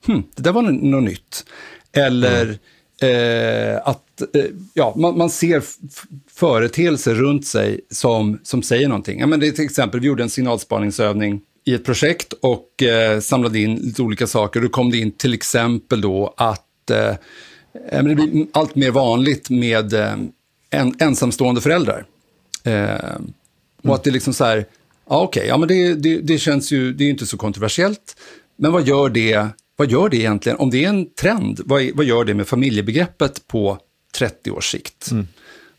[0.06, 1.44] hmm, det där var något nytt.
[1.92, 2.58] Eller
[3.00, 3.74] mm.
[3.74, 5.62] eh, att Eh, ja, man, man ser
[6.30, 9.20] företeelser runt sig som, som säger någonting.
[9.20, 13.20] Ja, men det är till exempel, vi gjorde en signalspaningsövning i ett projekt och eh,
[13.20, 14.60] samlade in lite olika saker.
[14.60, 17.14] Då kom det in till exempel då att eh,
[17.90, 20.14] det blir allt mer vanligt med eh,
[20.70, 22.04] en, ensamstående föräldrar.
[22.64, 23.20] Eh,
[23.82, 24.56] och att det är liksom så här,
[25.08, 28.16] ja okej, okay, ja, men det, det, det, känns ju, det är inte så kontroversiellt.
[28.56, 32.06] Men vad gör det, vad gör det egentligen, om det är en trend, vad, vad
[32.06, 33.78] gör det med familjebegreppet på
[34.18, 35.10] 30 års sikt?
[35.10, 35.28] Mm.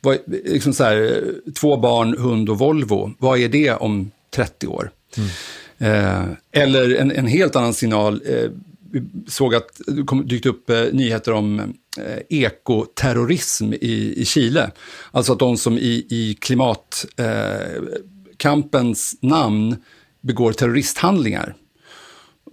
[0.01, 1.23] Vad, liksom så här,
[1.59, 4.91] två barn, hund och Volvo, vad är det om 30 år?
[5.17, 5.29] Mm.
[5.77, 8.49] Eh, eller en, en, helt annan signal, eh,
[8.91, 11.59] vi såg att det kom, dykt upp eh, nyheter om
[11.97, 14.71] eh, ekoterrorism i, i Chile.
[15.11, 19.75] Alltså att de som i, i klimatkampens eh, namn
[20.21, 21.55] begår terroristhandlingar.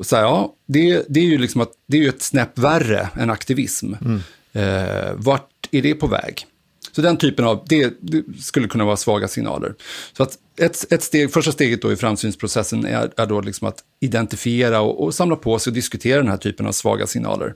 [0.01, 3.09] Så här, ja, det, det, är ju liksom att, det är ju ett snäpp värre
[3.17, 3.95] än aktivism.
[3.95, 4.21] Mm.
[4.53, 6.47] Eh, vart är det på väg?
[6.93, 9.75] Så den typen av, det, det, skulle kunna vara svaga signaler.
[10.17, 13.79] Så att ett, ett steg, första steget då i framsynsprocessen är, är då liksom att
[14.01, 17.55] identifiera och, och, samla på sig och diskutera den här typen av svaga signaler.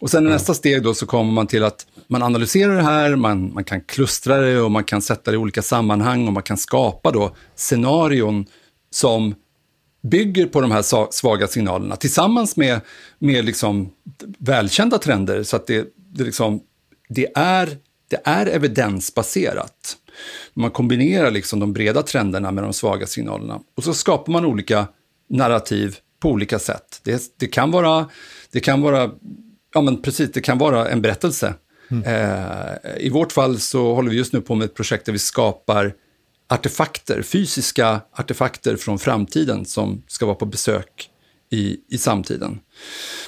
[0.00, 0.32] Och sen i mm.
[0.32, 3.80] nästa steg då så kommer man till att man analyserar det här, man, man kan
[3.80, 7.36] klustra det och man kan sätta det i olika sammanhang och man kan skapa då
[7.54, 8.46] scenarion
[8.90, 9.34] som
[10.02, 12.80] bygger på de här svaga signalerna tillsammans med,
[13.18, 13.90] med liksom
[14.38, 16.60] välkända trender så att det, det, liksom,
[17.08, 17.78] det är
[18.12, 19.96] det är evidensbaserat.
[20.54, 24.88] Man kombinerar liksom de breda trenderna med de svaga signalerna och så skapar man olika
[25.28, 27.00] narrativ på olika sätt.
[27.02, 28.08] Det, det kan vara,
[28.50, 29.10] det kan vara,
[29.74, 31.54] ja men precis, det kan vara en berättelse.
[31.90, 32.04] Mm.
[32.04, 35.18] Eh, I vårt fall så håller vi just nu på med ett projekt där vi
[35.18, 35.94] skapar
[36.48, 41.10] artefakter, fysiska artefakter från framtiden som ska vara på besök
[41.50, 42.60] i, i samtiden.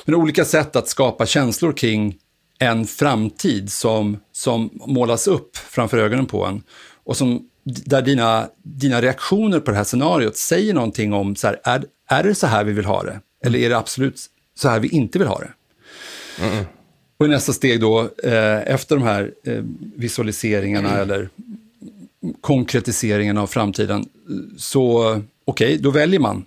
[0.04, 2.18] Men olika sätt att skapa känslor kring
[2.58, 6.62] en framtid som, som målas upp framför ögonen på en
[7.04, 11.60] och som, där dina, dina reaktioner på det här scenariot säger någonting om, så här,
[11.64, 13.20] är, är det så här vi vill ha det?
[13.44, 14.20] Eller är det absolut
[14.56, 15.52] så här vi inte vill ha det?
[16.44, 16.64] Mm.
[17.16, 19.62] Och i nästa steg då, eh, efter de här eh,
[19.96, 21.02] visualiseringarna mm.
[21.02, 21.28] eller
[22.40, 24.08] konkretiseringen av framtiden,
[24.56, 25.10] så
[25.44, 26.44] okej, okay, då väljer man.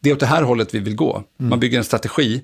[0.00, 1.16] Det är åt det här hållet vi vill gå.
[1.16, 1.50] Mm.
[1.50, 2.42] Man bygger en strategi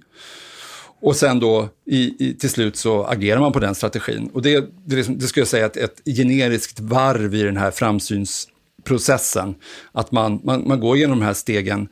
[1.00, 4.30] och sen då i, i, till slut så agerar man på den strategin.
[4.32, 7.70] Och det, det, liksom, det skulle jag säga är ett, generiskt varv i den här
[7.70, 9.54] framsynsprocessen.
[9.92, 11.88] Att man, man, man går igenom de här stegen.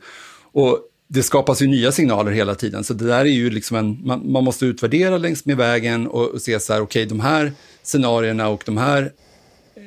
[0.51, 2.83] Och det skapas ju nya signaler hela tiden.
[2.83, 6.29] Så det där är ju liksom en, man, man måste utvärdera längs med vägen och,
[6.29, 7.51] och se så här, okej, okay, de här
[7.83, 9.11] scenarierna och de här,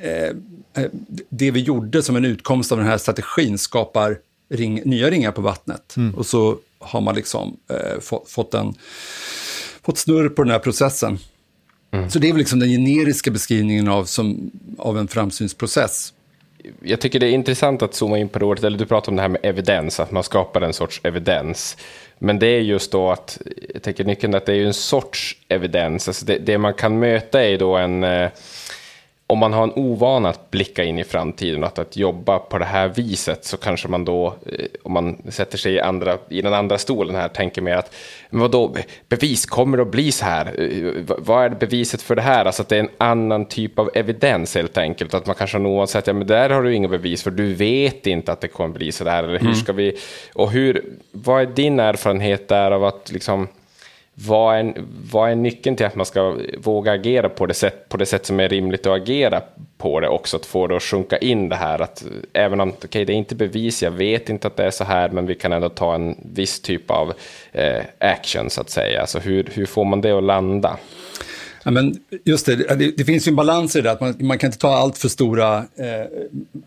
[0.02, 0.90] eh, eh,
[1.28, 4.18] det vi gjorde som en utkomst av den här strategin skapar
[4.50, 5.96] ring, nya ringar på vattnet.
[5.96, 6.14] Mm.
[6.14, 8.74] Och så har man liksom eh, fått, fått, en,
[9.82, 11.18] fått snurr på den här processen.
[11.90, 12.10] Mm.
[12.10, 16.12] Så det är väl liksom den generiska beskrivningen av, som, av en framsynsprocess.
[16.82, 19.16] Jag tycker det är intressant att zooma in på det ordet, eller du pratar om
[19.16, 21.76] det här med evidens, att man skapar en sorts evidens.
[22.18, 23.38] Men det är just då att,
[23.74, 26.98] jag tänker nyckeln att det är ju en sorts evidens, alltså det, det man kan
[26.98, 28.30] möta är då en eh,
[29.30, 32.58] om man har en ovana att blicka in i framtiden och att, att jobba på
[32.58, 36.42] det här viset så kanske man då, eh, om man sätter sig i, andra, i
[36.42, 37.94] den andra stolen här, tänker mer att
[38.30, 38.76] men vadå,
[39.08, 40.60] bevis kommer att bli så här?
[40.60, 42.44] Eh, vad är beviset för det här?
[42.44, 45.14] Alltså att det är en annan typ av evidens helt enkelt.
[45.14, 47.30] Att man kanske har någon säger att ja, men där har du inga bevis för
[47.30, 49.22] du vet inte att det kommer bli så där.
[49.22, 49.54] Eller hur mm.
[49.54, 49.96] ska vi,
[50.32, 53.48] och hur, vad är din erfarenhet där av att liksom
[54.26, 54.74] vad är,
[55.12, 58.26] vad är nyckeln till att man ska våga agera på det, sätt, på det sätt
[58.26, 59.42] som är rimligt att agera
[59.78, 60.36] på det också?
[60.36, 63.34] Att få det att sjunka in det här att även om okay, det är inte
[63.34, 66.16] bevis, jag vet inte att det är så här, men vi kan ändå ta en
[66.34, 67.12] viss typ av
[67.52, 69.00] eh, action så att säga.
[69.00, 70.76] Alltså hur, hur får man det att landa?
[71.64, 74.38] Ja, men just det, det, det, finns ju en balans i det att man, man
[74.38, 76.06] kan inte ta allt för stora, eh,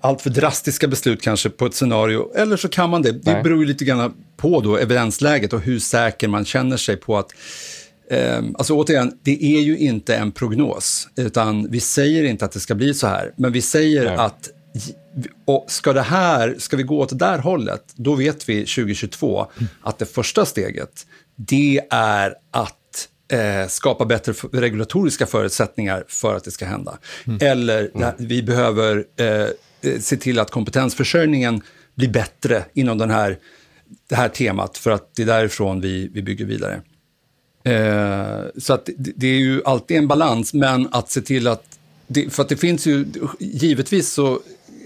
[0.01, 3.11] allt för drastiska beslut kanske på ett scenario, eller så kan man det.
[3.11, 7.17] Det beror ju lite grann på då evidensläget och hur säker man känner sig på
[7.17, 7.31] att
[8.11, 12.59] eh, Alltså återigen, det är ju inte en prognos, utan vi säger inte att det
[12.59, 14.15] ska bli så här, men vi säger Nej.
[14.15, 14.49] att
[15.45, 19.47] och ska, det här, ska vi gå åt det där hållet, då vet vi 2022
[19.57, 19.69] mm.
[19.81, 22.77] att det första steget, det är att
[23.31, 26.97] eh, skapa bättre regulatoriska förutsättningar för att det ska hända.
[27.27, 27.39] Mm.
[27.41, 28.13] Eller mm.
[28.17, 31.61] vi behöver eh, eh, se till att kompetensförsörjningen
[31.95, 33.37] blir bättre inom den här,
[34.09, 36.81] det här temat, för att det är därifrån vi, vi bygger vidare.
[37.63, 41.63] Eh, så att det, det, är ju alltid en balans, men att se till att...
[42.07, 43.05] Det, för att det finns ju,
[43.39, 44.39] givetvis så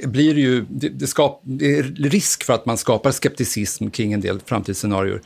[0.04, 4.14] blir det ju, det, det, skap, det är risk för att man skapar skepticism kring
[4.14, 5.22] en del framtidsscenarier.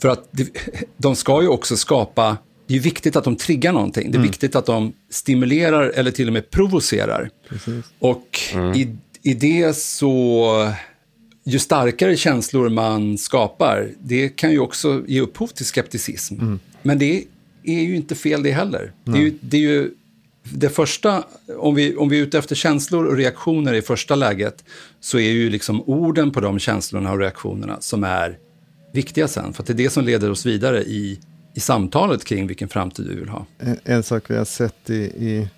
[0.00, 0.48] För att det,
[0.96, 2.36] de ska ju också skapa
[2.70, 4.10] det är viktigt att de triggar någonting.
[4.10, 4.30] Det är mm.
[4.30, 7.30] viktigt att de stimulerar eller till och med provocerar.
[7.48, 7.84] Precis.
[7.98, 8.74] Och mm.
[8.74, 10.72] i, i det så,
[11.44, 16.34] ju starkare känslor man skapar, det kan ju också ge upphov till skepticism.
[16.34, 16.60] Mm.
[16.82, 17.24] Men det
[17.64, 18.92] är ju inte fel det heller.
[19.04, 19.90] Det är, ju, det är ju
[20.42, 21.24] det första,
[21.58, 24.64] om vi, om vi är ute efter känslor och reaktioner i första läget,
[25.00, 28.38] så är ju liksom orden på de känslorna och reaktionerna som är
[28.92, 29.52] viktiga sen.
[29.52, 31.20] För det är det som leder oss vidare i
[31.54, 33.46] i samtalet kring vilken framtid vi vill ha.
[33.58, 35.48] En, en sak vi har sett i, i,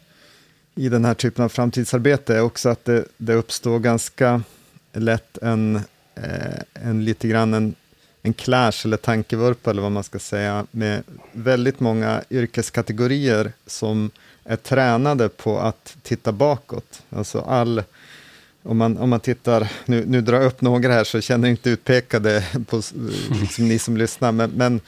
[0.74, 4.42] i den här typen av framtidsarbete är också att det, det uppstår ganska
[4.92, 5.76] lätt en,
[6.14, 7.74] eh, en lite grann en,
[8.22, 14.10] en clash eller tankevurpa eller vad man ska säga med väldigt många yrkeskategorier som
[14.44, 17.02] är tränade på att titta bakåt.
[17.10, 17.82] Alltså all,
[18.62, 21.70] om man, om man tittar, nu, nu drar jag upp några här så känner inte
[21.70, 22.83] utpekade på
[23.40, 24.81] liksom ni som lyssnar, men, men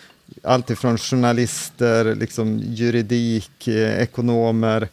[0.43, 4.89] allt ifrån journalister, liksom juridik, eh, ekonomer.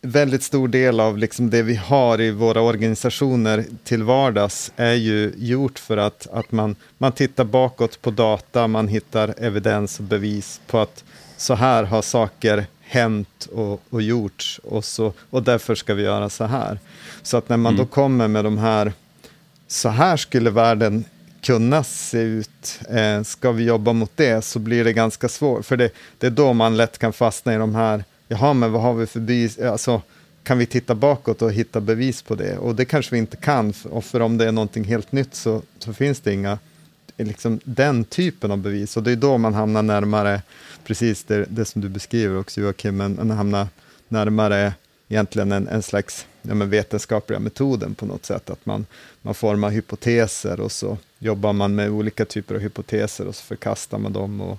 [0.00, 5.32] Väldigt stor del av liksom det vi har i våra organisationer till vardags är ju
[5.36, 10.60] gjort för att, att man, man tittar bakåt på data, man hittar evidens och bevis
[10.66, 11.04] på att
[11.36, 16.28] så här har saker hänt och, och gjorts och, så, och därför ska vi göra
[16.28, 16.78] så här.
[17.22, 17.84] Så att när man mm.
[17.84, 18.92] då kommer med de här,
[19.68, 21.04] så här skulle världen
[21.40, 22.80] kunna se ut.
[22.88, 26.30] Eh, ska vi jobba mot det så blir det ganska svårt, för det, det är
[26.30, 29.58] då man lätt kan fastna i de här, jaha, men vad har vi för bevis?
[29.58, 30.02] Alltså,
[30.42, 32.58] kan vi titta bakåt och hitta bevis på det?
[32.58, 35.62] Och det kanske vi inte kan, och för om det är någonting helt nytt så,
[35.78, 36.58] så finns det inga,
[37.24, 38.96] liksom den typen av bevis.
[38.96, 40.42] Och det är då man hamnar närmare,
[40.84, 43.68] precis det, det som du beskriver också Joakim, man hamnar
[44.08, 44.72] närmare
[45.08, 48.50] egentligen en, en slags ja, men vetenskapliga metoden på något sätt.
[48.50, 48.86] Att man,
[49.22, 53.98] man formar hypoteser och så jobbar man med olika typer av hypoteser och så förkastar
[53.98, 54.40] man dem.
[54.40, 54.58] Och,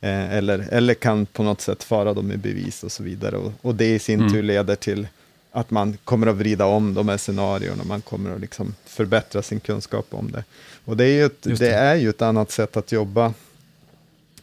[0.00, 3.36] eh, eller, eller kan på något sätt föra dem i bevis och så vidare.
[3.36, 4.32] Och, och det i sin mm.
[4.32, 5.06] tur leder till
[5.52, 9.60] att man kommer att vrida om de här scenarierna, man kommer att liksom förbättra sin
[9.60, 10.44] kunskap om det.
[10.84, 11.54] Och det är ju ett, det.
[11.54, 11.74] det.
[11.74, 13.32] är ju ett annat sätt att jobba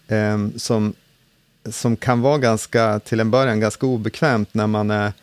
[0.08, 0.94] eh, som,
[1.70, 5.14] som kan vara ganska, till en början ganska obekvämt när man är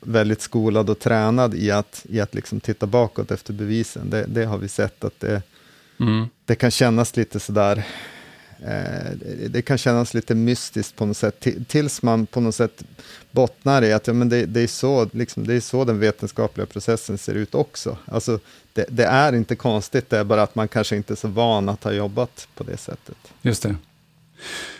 [0.00, 4.10] väldigt skolad och tränad i att, i att liksom titta bakåt efter bevisen.
[4.10, 5.42] Det, det har vi sett att det,
[6.00, 6.26] mm.
[6.44, 7.86] det kan kännas lite sådär,
[9.48, 12.84] det kan kännas lite mystiskt på något sätt, tills man på något sätt
[13.30, 16.66] bottnar i att ja, men det, det, är så, liksom, det är så den vetenskapliga
[16.66, 17.96] processen ser ut också.
[18.04, 18.38] Alltså,
[18.72, 21.68] det, det, är inte konstigt, det är bara att man kanske inte är så van
[21.68, 23.16] att ha jobbat på det sättet.
[23.42, 23.76] Just det.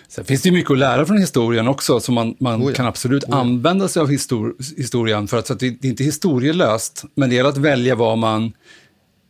[0.09, 2.75] Sen finns det mycket att lära från historien också, så man, man oh ja.
[2.75, 3.37] kan absolut oh ja.
[3.37, 7.29] använda sig av histor historien, för att, så att det, det, är inte historielöst, men
[7.29, 8.53] det gäller att välja vad man,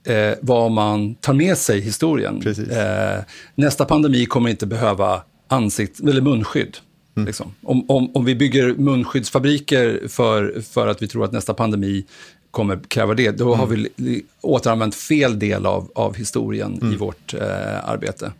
[0.04, 2.42] eh, vad man tar med sig i historien.
[2.46, 3.22] Eh,
[3.54, 6.76] nästa pandemi kommer inte behöva ansikt, eller munskydd.
[7.16, 7.26] Mm.
[7.26, 7.54] Liksom.
[7.62, 12.04] Om, om, om vi bygger munskyddsfabriker för, för att vi tror att nästa pandemi
[12.50, 13.58] kommer kräva det, då mm.
[13.58, 16.94] har vi återanvänt fel del av, av historien mm.
[16.94, 18.32] i vårt eh, arbete.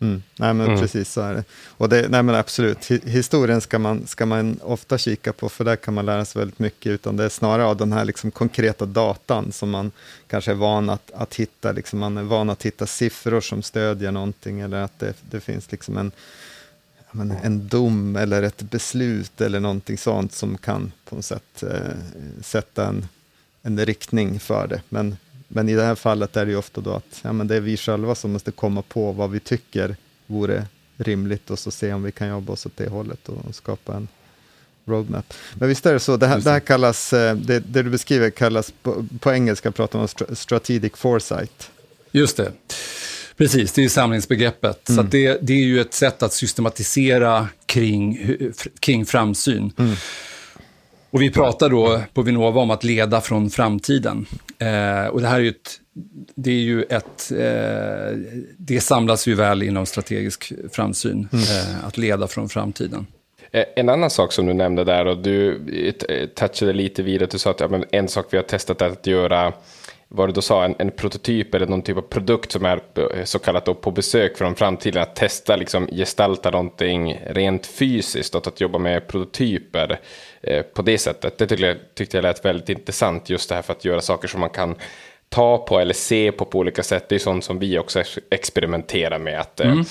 [0.00, 0.22] Mm.
[0.36, 0.80] Nej, men mm.
[0.80, 1.44] precis så är det.
[1.68, 5.76] Och det, nej, men absolut, historien ska man, ska man ofta kika på, för där
[5.76, 8.86] kan man lära sig väldigt mycket, utan det är snarare av den här liksom konkreta
[8.86, 9.90] datan som man
[10.28, 14.12] kanske är van att, att hitta, liksom man är van att hitta siffror som stödjer
[14.12, 16.12] någonting, eller att det, det finns liksom en,
[17.10, 21.96] men, en dom eller ett beslut eller någonting sånt som kan på något sätt eh,
[22.42, 23.08] sätta en,
[23.62, 24.82] en riktning för det.
[24.88, 25.16] Men
[25.48, 27.60] men i det här fallet är det ju ofta då att ja, men det är
[27.60, 29.96] vi själva som måste komma på vad vi tycker
[30.26, 30.66] vore
[30.96, 34.08] rimligt och så se om vi kan jobba oss åt det hållet och skapa en
[34.84, 35.34] roadmap.
[35.54, 38.30] Men visst är det så, det här, det här kallas, eh, det, det, du beskriver
[38.30, 41.70] kallas på, på engelska pratar man om strategic foresight.
[42.12, 42.52] Just det.
[43.36, 44.88] Precis, det är samlingsbegreppet.
[44.88, 44.96] Mm.
[44.96, 48.18] Så det, det, är ju ett sätt att systematisera kring,
[48.80, 49.72] kring framsyn.
[49.78, 49.94] Mm.
[51.10, 54.26] Och vi pratar då på Vinnova om att leda från framtiden.
[54.58, 55.80] Eh, och det här är ju ett,
[56.34, 58.18] det är ju ett, eh,
[58.56, 61.44] det samlas ju väl inom strategisk framsyn, mm.
[61.44, 63.06] eh, att leda från framtiden.
[63.50, 65.60] Eh, en annan sak som du nämnde där och du
[66.34, 68.90] touchade lite vid att du sa att ja, men en sak vi har testat är
[68.90, 69.52] att göra
[70.08, 72.80] vad du då sa, en, en, prototyp eller någon typ av produkt som är
[73.14, 75.02] eh, så kallat på besök från framtiden.
[75.02, 79.98] Att testa, liksom gestalta någonting rent fysiskt att jobba med prototyper eh,
[80.74, 81.38] på det sättet.
[81.38, 84.28] Det tyckte jag, tyckte jag lät väldigt intressant, just det här för att göra saker
[84.28, 84.76] som man kan
[85.28, 87.08] ta på eller se på på olika sätt.
[87.08, 89.40] Det är sånt som vi också experimenterar med.
[89.40, 89.84] Att, eh, mm.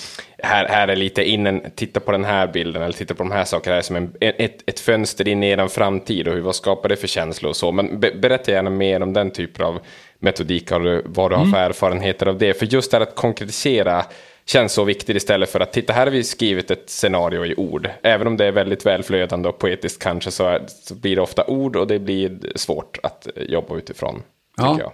[0.44, 3.46] här, här är lite in titta på den här bilden eller titta på de här
[3.46, 3.76] sakerna.
[3.76, 6.90] Det är som en, ett, ett fönster in i er framtid och hur, vad skapar
[6.90, 7.72] det för känslor och så.
[7.72, 9.80] Men be, berätta gärna mer om den typen av
[10.20, 11.70] metodik, har du, vad du har för mm.
[11.70, 12.54] erfarenheter av det.
[12.54, 14.06] För just det här att konkretisera
[14.46, 17.90] känns så viktigt istället för att titta här har vi skrivit ett scenario i ord.
[18.02, 21.46] Även om det är väldigt välflödande och poetiskt kanske så, är, så blir det ofta
[21.46, 24.22] ord och det blir svårt att jobba utifrån.
[24.58, 24.94] Ja.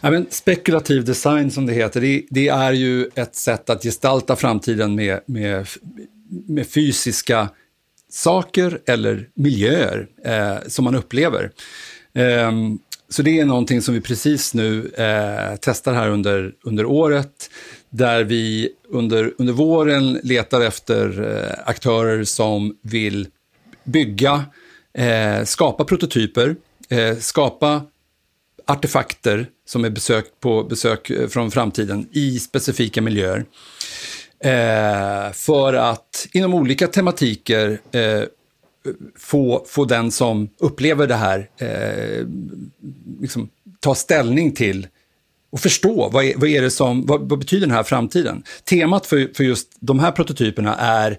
[0.00, 0.10] ja.
[0.10, 4.94] men spekulativ design som det heter, det, det, är ju ett sätt att gestalta framtiden
[4.94, 5.66] med, med,
[6.48, 7.48] med fysiska
[8.10, 11.50] saker eller miljöer eh, som man upplever.
[12.14, 12.52] Eh,
[13.08, 17.50] så det är någonting som vi precis nu eh, testar här under, under året,
[17.90, 23.28] där vi under, under våren letar efter eh, aktörer som vill
[23.84, 24.44] bygga,
[24.94, 26.56] eh, skapa prototyper,
[26.88, 27.82] eh, skapa
[28.66, 33.44] artefakter som är besök på besök eh, från framtiden i specifika miljöer.
[34.44, 38.22] Eh, för att inom olika tematiker eh,
[39.16, 42.26] få, få den som upplever det här eh,
[43.20, 43.48] liksom,
[43.80, 44.86] ta ställning till
[45.50, 48.42] och förstå vad är, vad är det som, vad, vad, betyder den här framtiden?
[48.64, 51.18] Temat för, för just de här prototyperna är,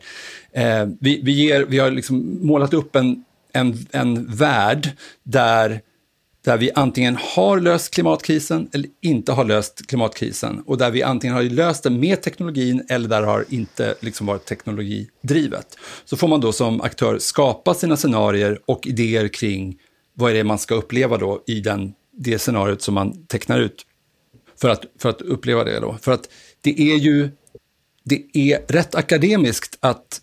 [0.54, 3.24] eh, vi, vi, ger, vi har liksom målat upp en,
[3.54, 4.90] en, en värld
[5.24, 5.82] där
[6.44, 10.64] där vi antingen har löst klimatkrisen eller inte har löst klimatkrisen.
[10.66, 14.28] Och där vi antingen har löst det med teknologin eller där det har inte liksom
[14.28, 15.78] varit teknologidrivet.
[16.06, 19.78] Så får man då som aktör skapa sina scenarier och idéer kring
[20.14, 23.86] vad är det man ska uppleva då i den, det scenariot som man tecknar ut.
[24.62, 25.98] För att, för att uppleva det då.
[26.02, 26.30] För att
[26.62, 27.30] det är ju,
[28.04, 30.22] det är rätt akademiskt att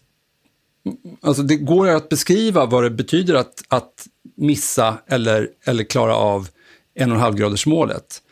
[1.21, 6.49] Alltså det går att beskriva vad det betyder att, att missa eller, eller klara av
[6.95, 8.23] en och en halv graders målet.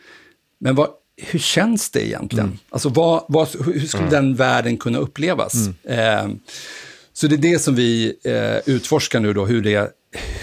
[0.59, 2.45] Men vad, hur känns det egentligen?
[2.45, 2.57] Mm.
[2.69, 4.13] Alltså vad, vad, hur skulle mm.
[4.13, 5.55] den världen kunna upplevas?
[5.85, 6.29] Mm.
[6.29, 6.37] Eh,
[7.13, 9.91] så det är det som vi eh, utforskar nu då, hur det,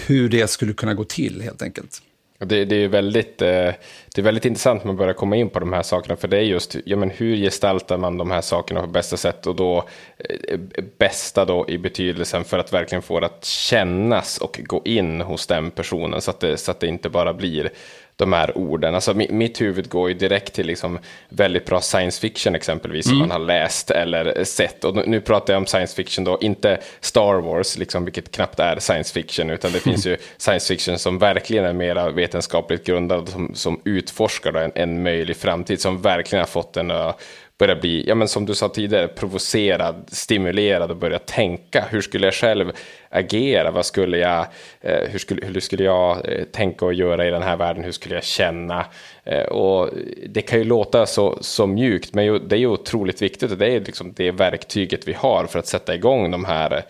[0.05, 2.01] hur det skulle kunna gå till helt enkelt.
[2.47, 3.71] Det, det, är väldigt, eh,
[4.15, 6.37] det är väldigt intressant när man börjar komma in på de här sakerna, för det
[6.37, 9.47] är just ja, men hur gestaltar man de här sakerna på bästa sätt?
[9.47, 9.77] Och då
[10.17, 10.59] eh,
[10.97, 15.47] bästa då i betydelsen för att verkligen få det att kännas och gå in hos
[15.47, 17.69] den personen så att det, så att det inte bara blir
[18.15, 18.95] de här orden.
[18.95, 20.99] Alltså, mitt huvud går ju direkt till liksom
[21.29, 23.13] väldigt bra science fiction exempelvis, mm.
[23.13, 24.83] som man har läst eller sett.
[24.83, 28.79] Och nu pratar jag om science fiction då, inte Star Wars, liksom, vilket knappt är
[28.79, 33.55] science fiction, utan det finns ju science fiction som verkligen är mer vetenskapligt grundad, som,
[33.55, 37.21] som utforskar en, en möjlig framtid, som verkligen har fått en att
[37.57, 41.85] börja bli, ja men som du sa tidigare, provocerad, stimulerad och börja tänka.
[41.89, 42.71] Hur skulle jag själv
[43.15, 43.71] agera?
[43.71, 44.47] Vad skulle jag,
[44.81, 47.83] eh, hur, skulle, hur skulle jag eh, tänka och göra i den här världen?
[47.83, 48.85] Hur skulle jag känna?
[49.23, 49.89] Eh, och
[50.29, 53.67] det kan ju låta så, så mjukt, men det är ju otroligt viktigt och det
[53.67, 56.85] är liksom det verktyget vi har för att sätta igång de här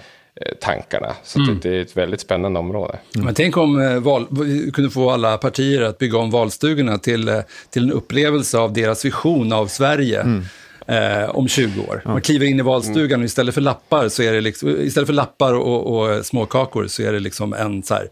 [0.62, 1.16] tankarna.
[1.24, 1.60] Så mm.
[1.62, 2.98] det, är ett väldigt spännande område.
[3.16, 3.26] Mm.
[3.26, 7.84] Men tänk om val, vi kunde få alla partier att bygga om valstugorna till, till
[7.84, 10.22] en upplevelse av deras vision av Sverige.
[10.22, 10.44] Mm
[10.88, 12.02] eh, om 20 år.
[12.06, 15.14] Man kliver in i valstugan och istället för lappar, så är det liksom, istället för
[15.14, 18.08] lappar och, och småkakor så är det liksom en, så här,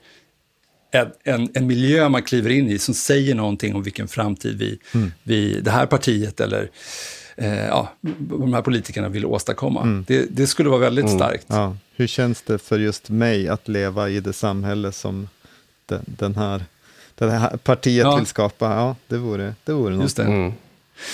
[1.24, 5.12] en, en, miljö man kliver in i som säger någonting om vilken framtid vi, mm.
[5.24, 6.70] vi det här partiet eller
[7.38, 9.82] eh, ja, de här politikerna vill åstadkomma.
[9.82, 10.06] Mm.
[10.08, 11.18] Det, det, skulle vara väldigt mm.
[11.18, 11.46] starkt.
[11.48, 11.78] Ja.
[11.96, 15.28] Hur känns det för just mig att leva i det samhälle som
[15.86, 16.64] den, den här,
[17.16, 18.16] det här partiet ja.
[18.16, 18.66] vill skapa?
[18.66, 20.04] Ja, det vore, det vore något.
[20.04, 20.54] Just det.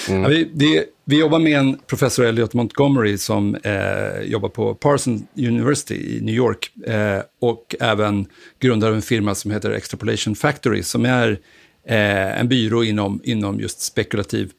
[0.10, 0.24] Mm.
[0.24, 5.22] Ja, vi, det, vi, jobbar med en professor, Elliot Montgomery, som eh, jobbar på Parsons
[5.38, 8.28] University i New York eh, och även
[8.60, 11.40] grundare av en firma som heter Extrapolation Factory, som är
[11.88, 14.52] eh, en byrå inom, inom just spekulativ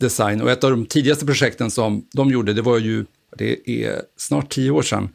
[0.00, 0.42] design.
[0.42, 3.04] Och ett av de tidigaste projekten som de gjorde, det var ju,
[3.38, 5.08] det är snart tio år sedan,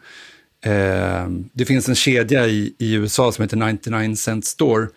[0.66, 4.88] eh, det finns en kedja i, i USA som heter 99 Cent Store,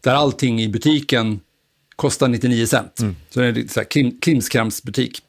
[0.00, 1.40] där allting i butiken
[1.98, 3.00] kostar 99 cent.
[3.00, 3.16] Mm.
[3.30, 5.22] Så det är en krim, krimskramsbutik.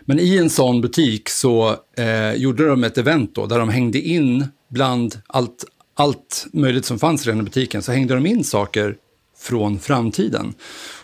[0.00, 4.00] Men i en sån butik så eh, gjorde de ett event då, där de hängde
[4.00, 5.64] in bland allt,
[5.94, 8.96] allt möjligt som fanns redan i butiken, så hängde de in saker
[9.38, 10.54] från framtiden.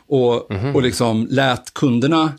[0.06, 0.74] Och, mm -hmm.
[0.74, 2.32] och liksom lät kunderna,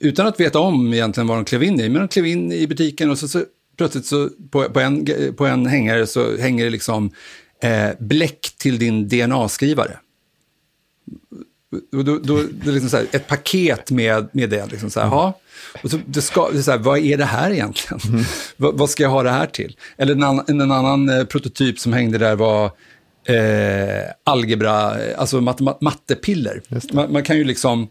[0.00, 2.66] utan att veta om egentligen vad de klev in i, men de klev in i
[2.66, 3.44] butiken och så, så
[3.76, 5.06] plötsligt så på, på, en,
[5.36, 7.10] på en hängare så hänger det liksom
[7.62, 9.98] eh, bläck till din DNA-skrivare.
[11.92, 14.66] Då, då, då, det är liksom så här, ett paket med, med det.
[14.70, 15.32] Liksom så här, mm.
[15.82, 18.00] Och så, det ska, det är så här, vad är det här egentligen?
[18.08, 18.24] Mm.
[18.56, 19.76] vad, vad, ska jag ha det här till?
[19.96, 22.64] Eller en, annan, en annan eh, prototyp som hängde där var
[23.24, 26.62] eh, algebra, alltså matte, mattepiller.
[26.92, 27.88] Man, man, kan ju liksom,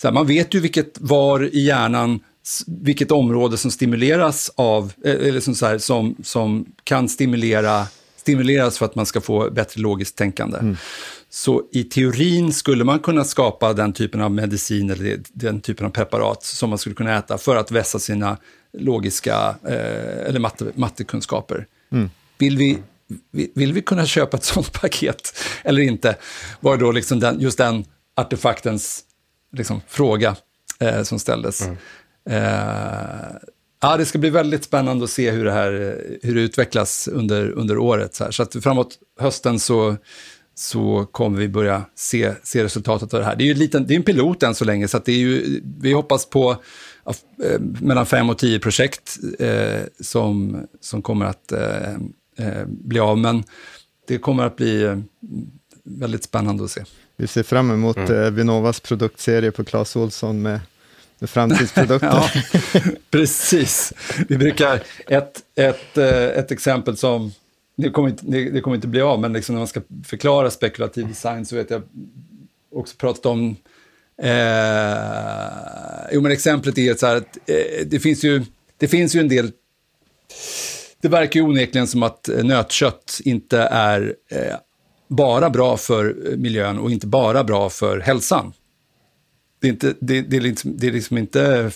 [0.00, 2.20] så här, man vet ju vilket var i hjärnan
[2.66, 8.78] vilket område som stimuleras av, eh, eller som, så här, som, som kan stimulera, stimuleras
[8.78, 10.58] för att man ska få bättre logiskt tänkande.
[10.58, 10.76] Mm.
[11.34, 15.90] Så i teorin skulle man kunna skapa den typen av medicin eller den typen av
[15.90, 18.36] preparat som man skulle kunna äta för att vässa sina
[18.78, 21.66] logiska eh, eller matte, mattekunskaper.
[21.92, 22.10] Mm.
[22.38, 22.78] Vill, vi,
[23.54, 26.16] vill vi kunna köpa ett sånt paket eller inte?
[26.60, 27.84] Var då liksom den, just den
[28.16, 29.04] artefaktens
[29.52, 30.36] liksom, fråga
[30.80, 31.62] eh, som ställdes.
[31.62, 31.76] Mm.
[32.24, 33.36] Eh,
[33.82, 35.70] ja, det ska bli väldigt spännande att se hur det här
[36.22, 38.14] hur det utvecklas under, under året.
[38.14, 39.96] Så, så att framåt hösten så
[40.62, 43.36] så kommer vi börja se, se resultatet av det här.
[43.36, 45.16] Det är ju en, liten, det är en pilot än så länge, så det är
[45.16, 46.50] ju, vi hoppas på
[47.44, 51.92] eh, mellan fem och tio projekt eh, som, som kommer att eh,
[52.38, 53.18] eh bli av.
[53.18, 53.44] Men
[54.08, 54.98] det kommer att bli eh,
[55.84, 56.84] väldigt spännande att se.
[57.16, 58.22] Vi ser fram emot mm.
[58.22, 60.60] Eh, Vinnovas produktserie på Clas Olsson med,
[61.18, 62.08] med framtidsprodukter.
[62.74, 63.92] ja, precis.
[64.28, 67.32] Vi brukar, ett, ett, ett exempel som
[67.82, 70.50] det kommer, inte, det, det, kommer inte bli av, men liksom när man ska förklara
[70.50, 71.82] spekulativ design så vet jag
[72.74, 73.56] också pratat om...
[74.22, 78.44] Eh, jo, men exemplet är så här att eh, det, finns ju,
[78.78, 79.52] det finns ju en del...
[81.00, 84.56] Det verkar ju onekligen som att eh, nötkött inte är eh,
[85.08, 88.52] bara bra för eh, miljön och inte bara bra för hälsan.
[89.60, 91.70] Det är, inte, det, det, är liksom, det är liksom inte,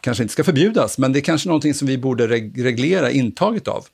[0.00, 3.86] kanske inte ska förbjudas, men det är kanske någonting som vi borde reglera intaget av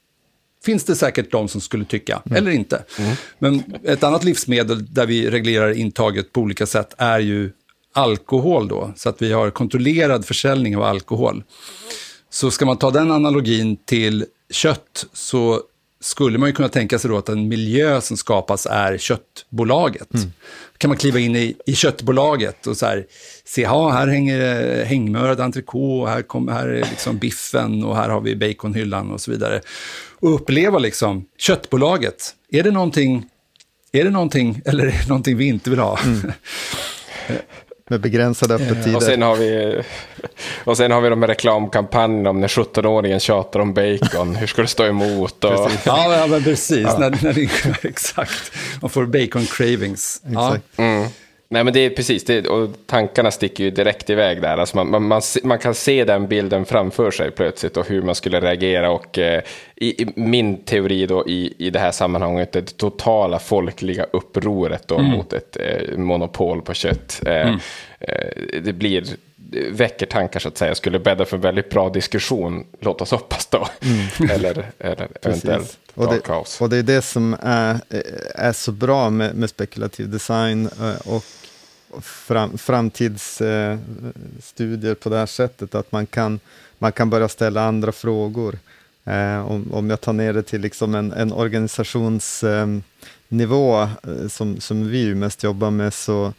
[0.64, 2.36] finns det säkert de som skulle tycka, mm.
[2.36, 2.84] eller inte.
[2.98, 3.16] Mm.
[3.38, 7.50] Men ett annat livsmedel där vi reglerar intaget på olika sätt är ju
[7.92, 11.44] alkohol då, så att vi har kontrollerad försäljning av alkohol.
[12.30, 15.62] Så ska man ta den analogin till kött så
[16.01, 20.14] skulle man ju kunna tänka sig då att den miljö som skapas är köttbolaget.
[20.14, 20.32] Mm.
[20.78, 23.07] kan man kliva in i, i köttbolaget och så här,
[23.44, 28.20] se, ja, här hänger hängmörad entrecote, här, kom, här är liksom biffen och här har
[28.20, 29.61] vi baconhyllan och så vidare.
[30.20, 33.26] Och uppleva liksom, köttbolaget, är det någonting,
[33.92, 35.99] är det någonting eller är det någonting vi inte vill ha?
[35.99, 36.32] Mm.
[37.89, 38.97] Med begränsade öppettider.
[38.97, 39.82] Och sen har vi,
[40.64, 44.36] och sen har vi de här reklamkampanjerna om när 17-åringen tjatar om bacon.
[44.36, 45.45] Hur ska det stå emot?
[45.45, 45.51] Och...
[45.51, 45.86] Precis.
[45.86, 46.86] Ja, men precis.
[46.86, 46.99] Ja.
[46.99, 47.49] När, när det,
[47.89, 48.53] exakt.
[48.80, 50.22] Man får bacon cravings.
[50.26, 50.64] Exakt.
[50.76, 50.84] Ja.
[50.84, 51.09] Mm.
[51.51, 54.59] Nej men det är precis, det, och tankarna sticker ju direkt iväg där.
[54.59, 58.14] Alltså man, man, man, man, kan se den bilden framför sig plötsligt och hur man
[58.14, 58.90] skulle reagera.
[58.90, 59.42] Och eh,
[59.76, 64.99] i, i, min teori då i, i det här sammanhanget, det totala folkliga upproret då
[64.99, 65.11] mm.
[65.11, 67.22] mot ett eh, monopol på kött.
[67.26, 67.59] Eh, mm.
[68.01, 69.05] Eh, det blir
[69.70, 73.46] väcker tankar så att säga, skulle bädda för en väldigt bra diskussion, låt oss hoppas
[73.46, 73.68] då.
[73.82, 74.30] Mm.
[74.34, 76.61] eller, eller eventuellt och det, kaos.
[76.61, 77.80] Och det är det som är,
[78.34, 81.24] är så bra med, med spekulativ design eh, och
[82.01, 86.41] fram, framtidsstudier på det här sättet, att man kan,
[86.78, 88.59] man kan börja ställa andra frågor.
[89.05, 92.82] Eh, om, om jag tar ner det till liksom en, en organisationsnivå
[93.30, 96.32] ehm, eh, som, som vi mest jobbar med, så,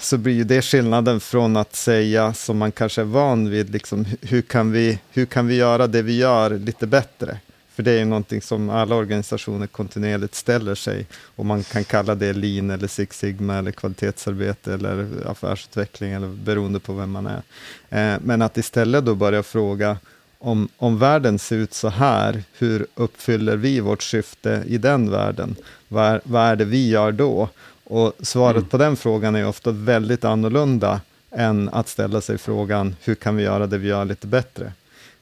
[0.00, 4.06] så blir ju det skillnaden från att säga, som man kanske är van vid, liksom,
[4.20, 7.38] hur, kan vi, hur kan vi göra det vi gör lite bättre?
[7.82, 11.06] För det är ju någonting som alla organisationer kontinuerligt ställer sig.
[11.36, 16.80] Och man kan kalla det lean eller Six Sigma eller kvalitetsarbete eller affärsutveckling eller beroende
[16.80, 17.42] på vem man är.
[17.90, 19.96] Eh, men att istället då börja fråga
[20.38, 25.56] om, om världen ser ut så här, hur uppfyller vi vårt syfte i den världen?
[25.88, 27.48] Vad, vad är det vi gör då?
[27.84, 28.68] Och svaret mm.
[28.68, 33.42] på den frågan är ofta väldigt annorlunda än att ställa sig frågan, hur kan vi
[33.42, 34.72] göra det vi gör lite bättre?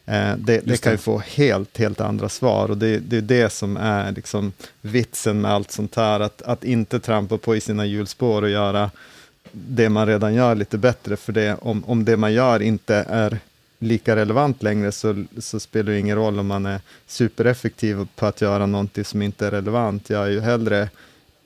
[0.07, 3.51] Eh, det, det, kan ju få helt, helt andra svar och det, det är det
[3.51, 7.86] som är liksom vitsen med allt sånt här, att, att inte trampa på i sina
[7.86, 8.90] hjulspår och göra
[9.53, 13.38] det man redan gör lite bättre, för det, om, om det man gör inte är
[13.78, 18.40] lika relevant längre så, så spelar det ingen roll om man är supereffektiv på att
[18.40, 20.11] göra någonting som inte är relevant.
[20.11, 20.88] Jag är ju hellre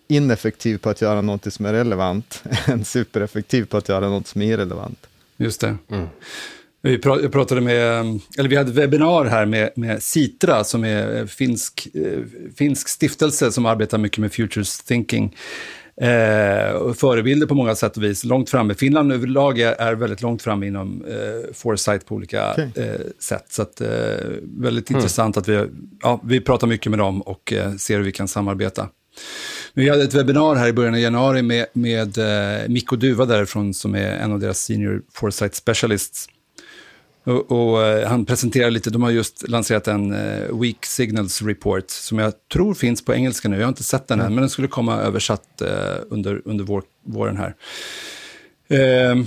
[0.08, 4.42] ineffektiv på att göra någonting som är relevant än supereffektiv på att göra något som
[4.42, 5.06] är irrelevant.
[5.36, 5.76] Just det.
[5.88, 6.08] Mm.
[6.86, 11.88] Vi pratade med, eller vi hade ett webbinar här med, med Citra som är finsk,
[11.94, 12.20] eh,
[12.56, 15.36] finsk stiftelse som arbetar mycket med Futures Thinking.
[16.00, 18.74] Eh, förebilder på många sätt och vis, långt framme.
[18.74, 22.68] Finland överlag är, är väldigt långt framme inom eh, foresight på olika okay.
[22.76, 23.46] eh, sätt.
[23.48, 23.88] Så att, eh,
[24.42, 24.98] väldigt mm.
[24.98, 25.66] intressant att vi,
[26.02, 28.88] ja, vi pratar mycket med dem och eh, ser hur vi kan samarbeta.
[29.74, 33.74] Vi hade ett webbinar här i början av januari med, med eh, Mikko Duva därifrån
[33.74, 36.28] som är en av deras senior foresight specialists.
[37.24, 41.90] Och, och, eh, han presenterar lite, de har just lanserat en uh, Weak Signals Report
[41.90, 43.56] som jag tror finns på engelska nu.
[43.56, 44.34] Jag har inte sett den än, mm.
[44.34, 45.68] men den skulle komma översatt uh,
[46.08, 47.54] under, under vår, våren här.
[48.72, 49.24] Uh,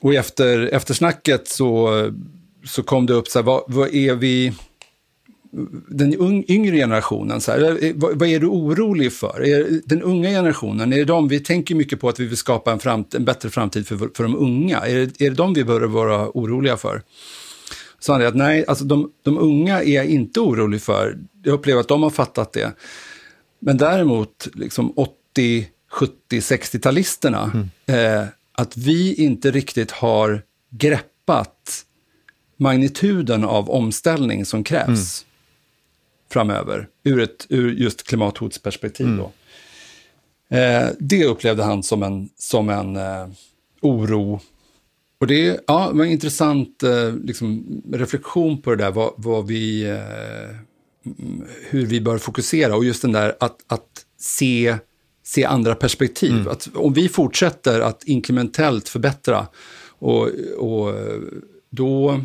[0.00, 1.90] och efter eftersnacket så,
[2.66, 4.52] så kom det upp så här, vad, vad är vi
[5.88, 9.46] den yngre generationen, så här, vad, vad, är du orolig för?
[9.46, 12.72] Är den unga generationen, är det de, vi tänker mycket på att vi vill skapa
[12.72, 14.78] en, framt, en bättre framtid för, för de unga.
[14.78, 17.02] Är det, är det de vi bör vara oroliga för?
[18.00, 21.18] Sa han att nej, alltså de, de unga är jag inte orolig för.
[21.42, 22.72] Jag upplever att de har fattat det.
[23.58, 27.68] Men däremot liksom 80, 70, 60-talisterna, mm.
[28.20, 31.84] eh, att vi inte riktigt har greppat
[32.56, 35.28] magnituden av omställning som krävs mm.
[36.30, 39.06] framöver, ur, ett, ur just klimathotsperspektiv.
[39.06, 39.18] Mm.
[39.18, 39.32] Då.
[40.56, 43.28] Eh, det upplevde han som en, som en eh,
[43.80, 44.40] oro
[45.20, 49.82] och det ja, var en intressant eh, liksom, reflektion på det där, vad, vad vi,
[49.82, 50.56] eh,
[51.70, 52.76] hur vi bör fokusera.
[52.76, 54.76] Och just den där att, att se,
[55.22, 56.32] se andra perspektiv.
[56.32, 56.48] Mm.
[56.48, 59.46] Att om vi fortsätter att inkrementellt förbättra,
[59.98, 60.94] och, och
[61.70, 62.20] då,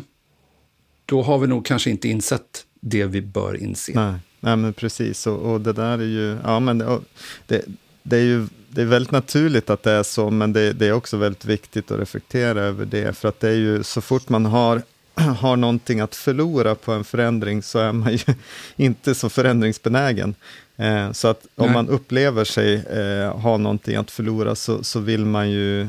[1.06, 3.92] då har vi nog kanske inte insett det vi bör inse.
[3.94, 5.26] Nej, nej men precis.
[5.26, 7.00] Och, och det där är ju, ja men det,
[7.46, 7.64] det
[8.12, 8.46] är ju
[8.76, 11.90] det är väldigt naturligt att det är så, men det, det, är också väldigt viktigt
[11.90, 14.82] att reflektera över det, för att det är ju så fort man har,
[15.14, 18.34] har någonting att förlora på en förändring, så är man ju
[18.76, 20.34] inte så förändringsbenägen.
[20.76, 21.74] Eh, så att om Nej.
[21.74, 25.86] man upplever sig eh, ha någonting att förlora, så, så vill man ju eh,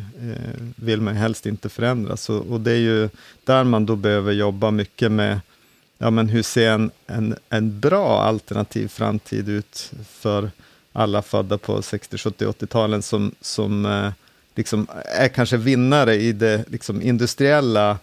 [0.75, 2.29] vill man helst inte förändras.
[2.29, 3.09] Och, och det är ju
[3.43, 5.39] där man då behöver jobba mycket med
[5.97, 10.51] ja, men hur ser en, en, en bra alternativ framtid ut för
[10.93, 14.11] alla födda på 60, 70, 80-talen som, som eh,
[14.55, 17.97] liksom är kanske vinnare i det liksom, industriella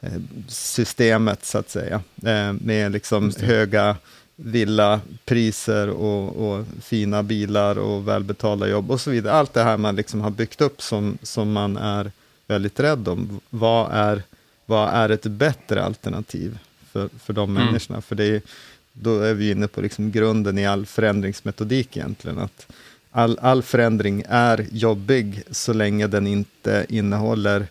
[0.00, 2.02] eh, systemet, så att säga.
[2.24, 3.96] Eh, med liksom höga
[4.36, 9.34] villapriser och, och, fina bilar och välbetalda jobb och så vidare.
[9.34, 12.12] Allt det här man liksom har byggt upp som, som man är
[12.46, 13.40] väldigt rädd om.
[13.50, 14.22] Vad är,
[14.66, 16.58] vad är ett bättre alternativ
[16.92, 17.66] för, för de mm.
[17.66, 18.00] människorna?
[18.00, 18.42] För det är,
[18.92, 22.38] då är vi inne på liksom grunden i all förändringsmetodik egentligen.
[22.38, 22.66] Att
[23.10, 27.66] all, all förändring är jobbig så länge den inte innehåller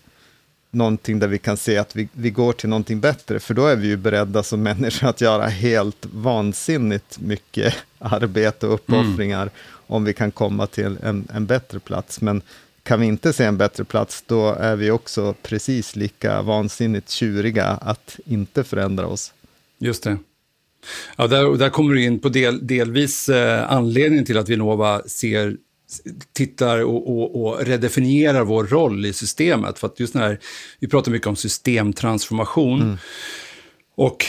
[0.71, 3.75] någonting där vi kan se att vi, vi går till någonting bättre, för då är
[3.75, 9.53] vi ju beredda som människor att göra helt vansinnigt mycket arbete och uppoffringar mm.
[9.87, 12.21] om vi kan komma till en, en bättre plats.
[12.21, 12.41] Men
[12.83, 17.65] kan vi inte se en bättre plats, då är vi också precis lika vansinnigt tjuriga
[17.65, 19.33] att inte förändra oss.
[19.77, 20.17] Just det.
[21.17, 25.57] Ja, där, där kommer du in på del, delvis eh, anledningen till att Vinnova ser
[26.33, 29.79] tittar och, och, och, redefinierar vår roll i systemet.
[29.79, 30.39] För att just när
[30.79, 32.97] vi pratar mycket om systemtransformation mm.
[33.95, 34.25] och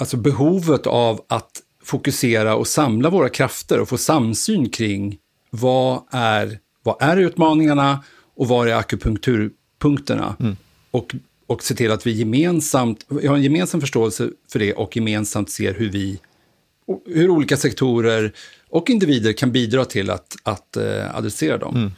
[0.00, 1.50] alltså behovet av att
[1.82, 5.18] fokusera och samla våra krafter och få samsyn kring
[5.50, 8.04] vad är, vad är utmaningarna
[8.36, 10.36] och vad är akupunkturpunkterna.
[10.40, 10.56] Mm.
[10.90, 11.14] Och
[11.46, 15.50] och se till att vi gemensamt vi har en gemensam förståelse för det och gemensamt
[15.50, 16.20] ser hur vi,
[17.06, 18.32] hur olika sektorer
[18.68, 21.76] och individer kan bidra till att, att uh, adressera dem.
[21.76, 21.90] Mm.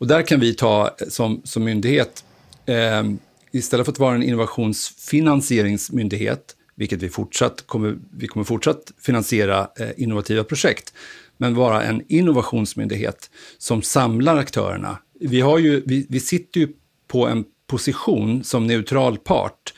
[0.00, 2.24] Och där kan vi ta som, som myndighet,
[2.66, 3.04] eh,
[3.52, 9.90] istället för att vara en innovationsfinansieringsmyndighet, vilket vi fortsatt kommer, vi kommer fortsatt finansiera eh,
[9.96, 10.94] innovativa projekt,
[11.36, 14.98] men vara en innovationsmyndighet som samlar aktörerna.
[15.20, 16.68] Vi, har ju, vi, vi sitter ju
[17.08, 19.74] på en position som neutral part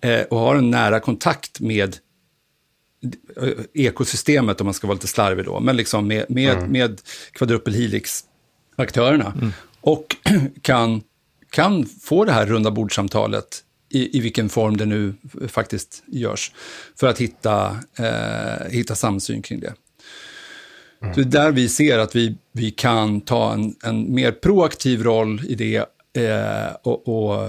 [0.00, 1.96] eh, och har en nära kontakt med
[3.42, 6.72] eh, ekosystemet, om man ska vara lite slarvig då, men liksom med, med, mm.
[6.72, 7.00] med
[7.32, 9.32] Quadruple Helix-aktörerna.
[9.36, 9.52] Mm.
[9.80, 10.16] Och
[10.62, 11.02] kan,
[11.50, 15.14] kan få det här runda bordsamtalet i, i vilken form det nu
[15.48, 16.52] faktiskt görs,
[16.96, 19.74] för att hitta, eh, hitta samsyn kring det.
[21.02, 21.14] Mm.
[21.14, 25.02] Så det är där vi ser att vi, vi kan ta en, en mer proaktiv
[25.02, 25.86] roll i det
[26.16, 27.48] eh, och, och,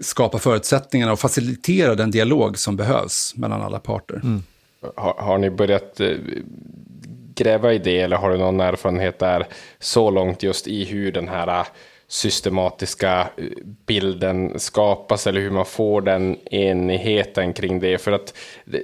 [0.00, 4.20] skapa förutsättningarna och facilitera den dialog som behövs mellan alla parter.
[4.22, 4.42] Mm.
[4.96, 6.16] Har, har, ni börjat eh,
[7.34, 9.46] gräva i det eller har du någon erfarenhet där
[9.78, 11.66] så långt just i hur den här
[12.12, 13.44] systematiska eh,
[13.86, 17.98] bilden skapas eller hur man får den enigheten kring det.
[17.98, 18.34] För att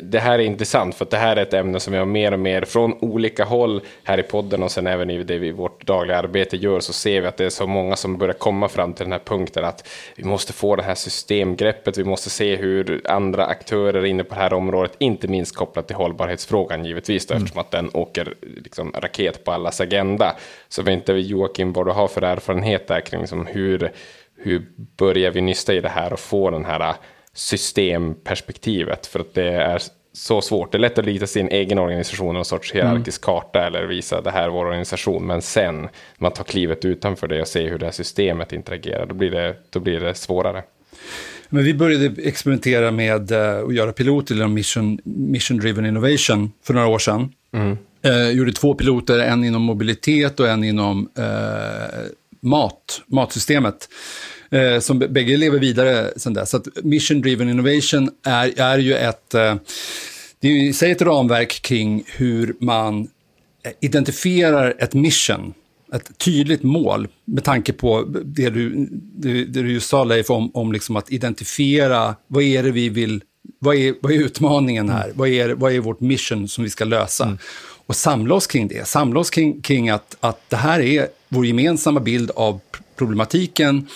[0.03, 2.33] det här är intressant för att det här är ett ämne som vi har mer
[2.33, 5.87] och mer från olika håll här i podden och sen även i det vi vårt
[5.87, 8.93] dagliga arbete gör så ser vi att det är så många som börjar komma fram
[8.93, 13.01] till den här punkten att vi måste få det här systemgreppet, vi måste se hur
[13.05, 17.45] andra aktörer inne på det här området, inte minst kopplat till hållbarhetsfrågan givetvis då, mm.
[17.45, 20.37] eftersom att den åker liksom, raket på allas agenda.
[20.69, 23.93] Så vet inte Joakim vad du har för erfarenhet där kring liksom hur,
[24.37, 24.67] hur
[24.97, 26.95] börjar vi nysta i det här och få den här
[27.33, 29.07] systemperspektivet?
[29.07, 30.73] För att det är så svårt.
[30.73, 33.41] Det är lätt att lita sin egen organisation, någon sorts hierarkisk mm.
[33.41, 35.27] karta eller visa det här är vår organisation.
[35.27, 39.07] Men sen när man tar klivet utanför det och ser hur det här systemet interagerar,
[39.07, 40.63] då blir det, då blir det svårare.
[41.49, 46.75] Men vi började experimentera med uh, att göra piloter inom mission, mission driven innovation för
[46.75, 47.33] några år sedan.
[47.53, 47.79] Mm.
[48.07, 51.25] Uh, gjorde två piloter, en inom mobilitet och en inom uh,
[52.49, 53.89] mat, matsystemet.
[54.51, 56.51] Eh, som bägge lever vidare sedan dess.
[56.51, 59.55] Så mission driven innovation är, är ju ett, eh,
[60.41, 63.09] det är ju i sig ett ramverk kring hur man
[63.65, 65.55] eh, identifierar ett mission,
[65.95, 70.51] ett tydligt mål med tanke på det du, det, det du just sa Leif om,
[70.55, 73.23] om liksom att identifiera vad är det vi vill,
[73.59, 75.17] vad är, vad är utmaningen här, mm.
[75.17, 77.25] vad, är, vad är vårt mission som vi ska lösa?
[77.25, 77.39] Mm.
[77.89, 81.47] Och samla oss kring det, samla oss kring, kring att, att det här är vår
[81.47, 82.61] gemensamma bild av
[82.97, 83.89] problematiken.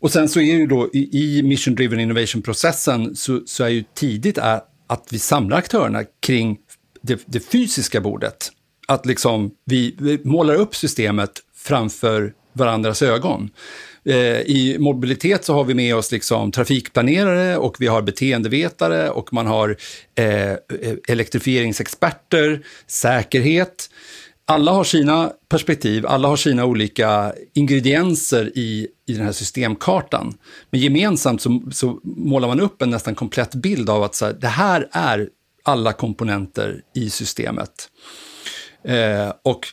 [0.00, 3.84] Och sen så är ju då i, i Mission Driven Innovation-processen så, så, är ju
[3.94, 6.58] tidigt är att vi samlar aktörerna kring
[7.02, 8.52] det, det fysiska bordet.
[8.88, 13.50] Att liksom vi, vi målar upp systemet framför varandras ögon.
[14.04, 19.32] Eh, I mobilitet så har vi med oss liksom trafikplanerare och vi har beteendevetare och
[19.32, 19.76] man har
[20.14, 20.58] eh, e-,
[21.08, 23.88] elektrifieringsexperter, säkerhet
[24.44, 30.34] alla har sina perspektiv, alla har sina olika ingredienser i, i den här systemkartan.
[30.70, 34.32] Men gemensamt så, så målar man upp en nästan komplett bild av att så här,
[34.32, 35.28] det här är
[35.62, 37.88] alla komponenter i systemet.
[38.84, 39.68] Eh, och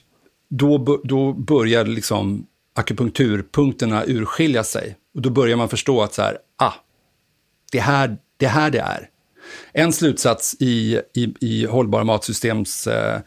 [0.49, 2.45] då, då börjar liksom
[2.80, 4.95] akupunkturpunkterna urskilja sig.
[5.15, 6.73] Och då börjar man förstå att så här, ah,
[7.71, 9.09] det här det här det är.
[9.73, 13.19] En slutsats i, i, i hållbara matsystems eh,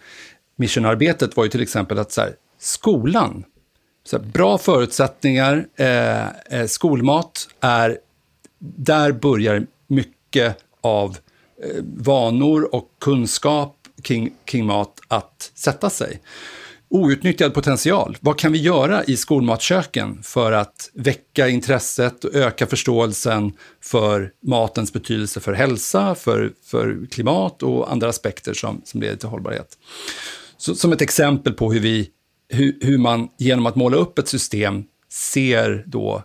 [0.57, 3.44] missionarbetet var ju till exempel att så här, skolan,
[4.05, 7.98] så här, bra förutsättningar, eh, eh skolmat är,
[8.59, 11.16] där börjar mycket av
[11.62, 16.20] eh, vanor och kunskap kring, kring mat att sätta sig.
[16.95, 18.16] Outnyttjad potential.
[18.20, 24.93] Vad kan vi göra i skolmatköken för att väcka intresset och öka förståelsen för matens
[24.93, 29.78] betydelse för hälsa, för, för klimat och andra aspekter som, som leder till hållbarhet?
[30.57, 32.11] Så, som ett exempel på hur, vi,
[32.49, 36.22] hur, hur man genom att måla upp ett system ser då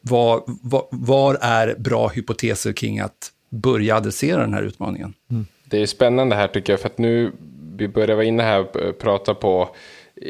[0.00, 5.14] var, var, var, är bra hypoteser kring att börja adressera den här utmaningen.
[5.30, 5.46] Mm.
[5.64, 7.32] Det är spännande här tycker jag, för att nu
[7.76, 9.68] vi började vara inne här och eh, prata på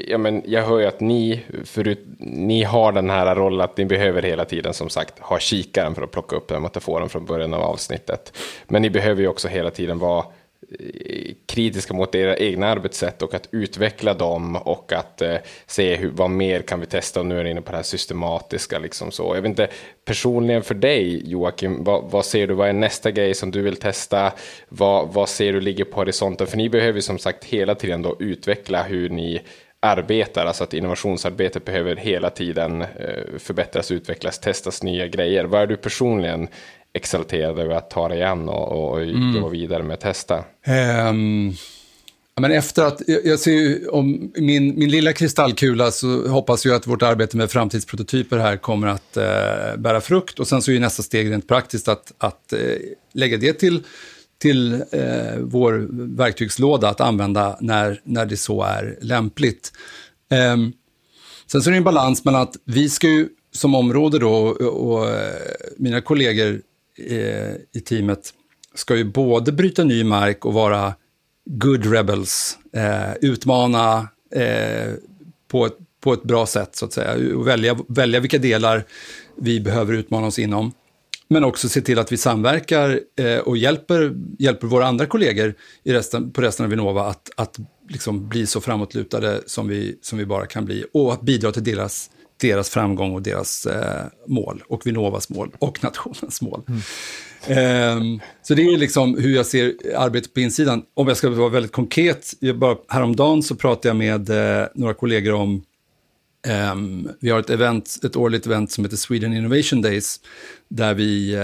[0.08, 3.84] Ja, men jag hör ju att ni, förut, ni har den här rollen att ni
[3.84, 7.54] behöver hela tiden som sagt ha kikaren för att plocka upp den metaforen från början
[7.54, 8.38] av avsnittet.
[8.66, 10.24] Men ni behöver ju också hela tiden vara
[10.70, 15.36] Eh, kritiska mot era egna arbetssätt och att utveckla dem och att eh,
[15.66, 17.82] se hur, vad mer kan vi testa och nu är ni inne på det här
[17.82, 19.34] systematiska liksom så.
[19.34, 19.68] Jag vet inte,
[20.04, 23.76] personligen för dig Joakim, vad, vad ser du, vad är nästa grej som du vill
[23.76, 24.32] testa?
[24.68, 26.46] Vad, vad ser du ligger på horisonten?
[26.46, 29.40] För ni behöver som sagt hela tiden då utveckla hur ni
[29.80, 35.44] arbetar, alltså att innovationsarbetet behöver hela tiden eh, förbättras, utvecklas, testas nya grejer.
[35.44, 36.48] Vad är du personligen
[36.96, 39.42] exalterad över att ta dig an och, och mm.
[39.42, 40.44] gå vidare med att testa?
[41.08, 41.54] Um,
[42.40, 46.86] men efter att, jag ser ju, om min, min lilla kristallkula så hoppas jag att
[46.86, 50.40] vårt arbete med framtidsprototyper här kommer att eh, bära frukt.
[50.40, 52.58] Och sen så är nästa steg rent praktiskt att, att eh,
[53.12, 53.82] lägga det till,
[54.38, 55.86] till eh, vår
[56.16, 59.72] verktygslåda att använda när, när det så är lämpligt.
[60.52, 60.72] Um,
[61.46, 64.60] sen så är det en balans mellan att vi ska ju som område då och,
[64.60, 65.40] och eh,
[65.76, 66.60] mina kollegor Eh,
[66.98, 68.34] Eh, i teamet
[68.74, 70.94] ska ju både bryta ny mark och vara
[71.50, 74.92] good rebels, eh, utmana eh,
[75.48, 78.84] på, ett, på ett bra sätt så att säga och välja, välja vilka delar
[79.36, 80.72] vi behöver utmana oss inom.
[81.28, 85.92] Men också se till att vi samverkar eh, och hjälper, hjälper våra andra kollegor i
[85.92, 90.26] resten, på resten av Vinnova att, att liksom bli så framåtlutade som vi, som vi
[90.26, 94.86] bara kan bli och att bidra till deras deras framgång och deras eh, mål och
[94.86, 96.62] Vinnovas mål och nationens mål.
[96.68, 96.80] Mm.
[97.98, 100.82] Um, så det är liksom hur jag ser arbetet på insidan.
[100.94, 104.30] Om jag ska vara väldigt konkret, jag bara, häromdagen så pratade jag med
[104.60, 105.62] eh, några kollegor om
[106.72, 110.20] Um, vi har ett, event, ett årligt event som heter Sweden Innovation Days,
[110.68, 111.42] där vi uh,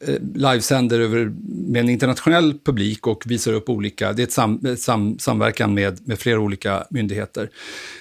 [0.00, 4.76] Eh, livesänder över, med en internationell publik och visar upp olika, det är ett sam,
[4.76, 7.50] sam, samverkan med, med flera olika myndigheter.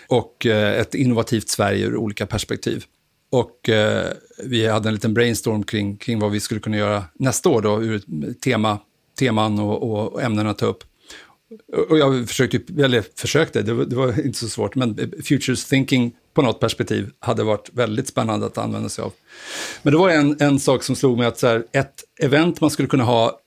[0.08, 2.84] Och eh, ett innovativt Sverige ur olika perspektiv.
[3.30, 4.06] Och eh,
[4.44, 7.84] vi hade en liten brainstorm kring, kring vad vi skulle kunna göra nästa år då,
[7.84, 8.02] ur
[8.34, 8.80] tema,
[9.20, 10.84] teman och, och ämnen att ta upp.
[11.90, 16.16] Och jag försökte, eller försökte, det var, det var, inte så svårt, men futures thinking
[16.34, 19.14] på något perspektiv hade varit väldigt spännande att använda sig av.
[19.82, 22.70] Men det var en, en sak som slog mig att så här, ett event man
[22.70, 23.40] skulle kunna ha,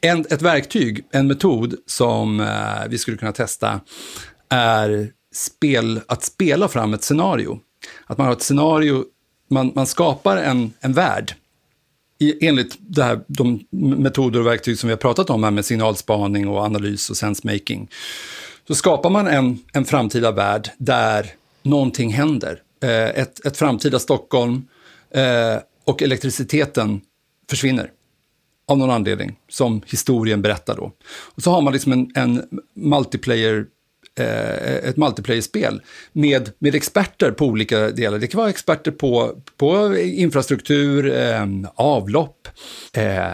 [0.00, 3.80] en, ett verktyg, en metod som eh, vi skulle kunna testa
[4.48, 7.60] är spel, att spela fram ett scenario.
[8.06, 9.04] Att man har ett scenario,
[9.50, 11.34] man, man skapar en, en värld
[12.40, 16.48] enligt det här, de metoder och verktyg som vi har pratat om här med signalspaning
[16.48, 17.88] och analys och sensemaking,
[18.68, 21.26] så skapar man en, en framtida värld där
[21.62, 22.62] någonting händer.
[22.82, 24.62] Eh, ett, ett framtida Stockholm
[25.10, 27.00] eh, och elektriciteten
[27.50, 27.90] försvinner
[28.68, 30.92] av någon anledning, som historien berättar då.
[31.06, 32.42] Och så har man liksom en, en
[32.74, 33.66] multiplayer
[34.18, 35.82] Eh, ett multiplayer-spel
[36.12, 38.18] med, med experter på olika delar.
[38.18, 42.48] Det kan vara experter på, på infrastruktur, eh, avlopp,
[42.92, 43.32] eh,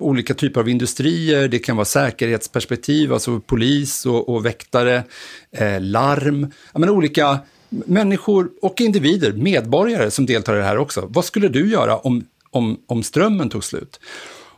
[0.00, 5.02] olika typer av industrier, det kan vara säkerhetsperspektiv, alltså polis och, och väktare,
[5.52, 11.06] eh, larm, ja, men olika människor och individer, medborgare som deltar i det här också.
[11.10, 14.00] Vad skulle du göra om, om, om strömmen tog slut?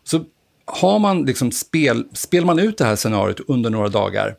[0.05, 0.25] Så
[0.65, 4.35] har man liksom spel, spelar man ut det här scenariot under några dagar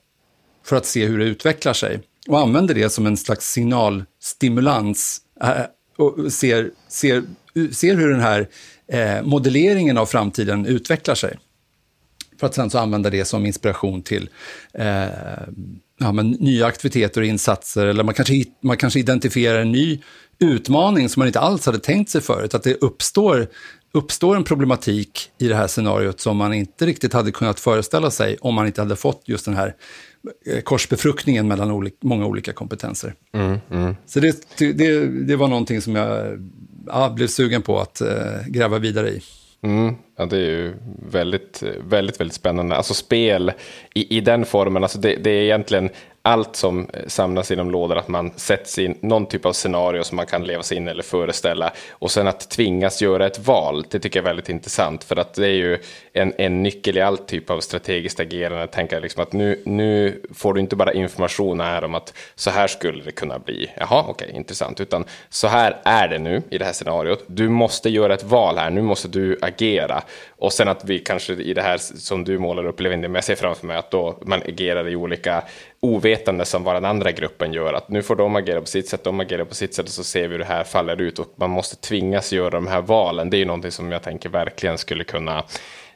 [0.67, 5.61] för att se hur det utvecklar sig och använder det som en slags signalstimulans eh,
[5.97, 7.23] och ser, ser,
[7.71, 8.49] ser hur den här
[8.87, 11.37] eh, modelleringen av framtiden utvecklar sig.
[12.39, 14.29] För att sen så använda det som inspiration till
[14.73, 15.07] eh,
[15.99, 17.87] ja, men nya aktiviteter och insatser.
[17.87, 20.01] Eller man kanske, man kanske identifierar en ny
[20.39, 22.53] utmaning som man inte alls hade tänkt sig förut.
[22.53, 23.47] Att det uppstår,
[23.93, 28.37] uppstår en problematik i det här scenariot som man inte riktigt hade kunnat föreställa sig
[28.41, 29.75] om man inte hade fått just den här
[30.63, 33.13] korsbefruktningen mellan olika, många olika kompetenser.
[33.33, 33.95] Mm, mm.
[34.05, 36.39] Så det, det, det, var någonting som jag
[36.87, 39.21] ja, blev sugen på att uh, gräva vidare i.
[39.61, 40.73] Mm, ja, det är ju
[41.11, 42.75] väldigt, väldigt, väldigt spännande.
[42.75, 43.51] Alltså spel
[43.93, 45.89] i, i den formen, alltså det, det är egentligen
[46.27, 50.15] allt som eh, samlas inom lådor, att man sätts in någon typ av scenario som
[50.15, 51.73] man kan leva sig in eller föreställa.
[51.91, 55.03] Och sen att tvingas göra ett val, det tycker jag är väldigt intressant.
[55.03, 55.77] För att det är ju
[56.13, 58.63] en, en nyckel i all typ av strategiskt agerande.
[58.63, 62.49] Att tänka liksom att nu, nu får du inte bara information här om att så
[62.49, 63.71] här skulle det kunna bli.
[63.77, 64.79] Jaha, okej, okay, intressant.
[64.79, 67.23] Utan så här är det nu i det här scenariot.
[67.27, 70.03] Du måste göra ett val här, nu måste du agera.
[70.39, 73.23] Och sen att vi kanske i det här som du målar upp, Levin, men jag
[73.23, 75.43] ser framför mig att då man agerar i olika
[75.79, 77.73] ovetande som vad den andra gruppen gör.
[77.73, 80.03] Att nu får de agera på sitt sätt, de agerar på sitt sätt och så
[80.03, 83.29] ser vi hur det här faller ut och man måste tvingas göra de här valen.
[83.29, 85.43] Det är ju någonting som jag tänker verkligen skulle kunna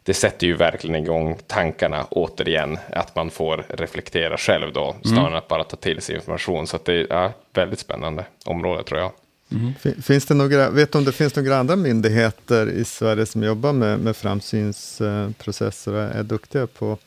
[0.04, 5.32] det sätter ju verkligen igång tankarna återigen, att man får reflektera själv då, snarare mm.
[5.32, 6.68] än att bara ta till sig information.
[6.68, 9.12] Så det är ja, väldigt spännande område tror jag.
[9.52, 10.02] Mm.
[10.02, 13.74] Finns det några, vet du om det finns några andra myndigheter i Sverige som jobbar
[13.74, 16.98] med, med framsynsprocesser och är duktiga på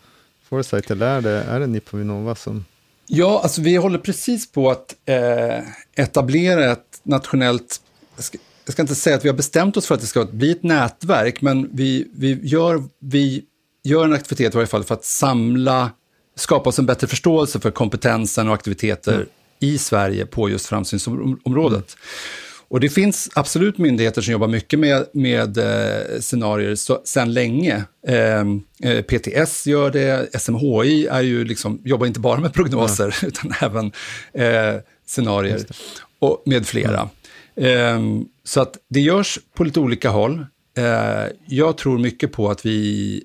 [0.48, 2.64] Foresight, eller är det, är det ni på Vinnova som...
[3.06, 5.64] Ja, alltså vi håller precis på att eh,
[5.94, 7.80] etablera ett nationellt...
[8.16, 10.62] Jag ska, inte säga att vi har bestämt oss för att det ska bli ett
[10.62, 13.44] nätverk, men vi, vi, gör, vi
[13.84, 15.90] gör en aktivitet i varje fall för att samla,
[16.36, 19.26] skapa oss en bättre förståelse för kompetensen och aktiviteter mm.
[19.64, 21.96] I Sverige på just framsynsområdet.
[21.96, 22.44] Mm.
[22.68, 27.84] Och det finns absolut myndigheter som jobbar mycket med, med eh, scenarier så, sedan länge.
[28.06, 33.28] Ehm, eh, PTS gör det, SMHI är ju liksom, jobbar inte bara med prognoser ja.
[33.28, 33.92] utan även
[34.32, 35.60] eh, scenarier
[36.18, 37.08] och med flera.
[37.56, 38.00] Eh,
[38.44, 40.46] så att det görs på lite olika håll.
[40.76, 43.22] Eh, jag tror mycket på att vi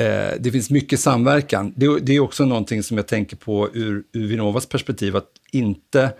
[0.00, 1.72] eh, det finns mycket samverkan.
[1.76, 6.12] Det, det, är också någonting som jag tänker på ur, ur Vinnovas perspektiv, att inte...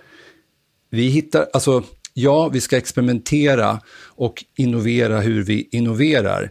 [0.91, 6.51] Vi hittar, alltså ja, vi ska experimentera och innovera hur vi innoverar.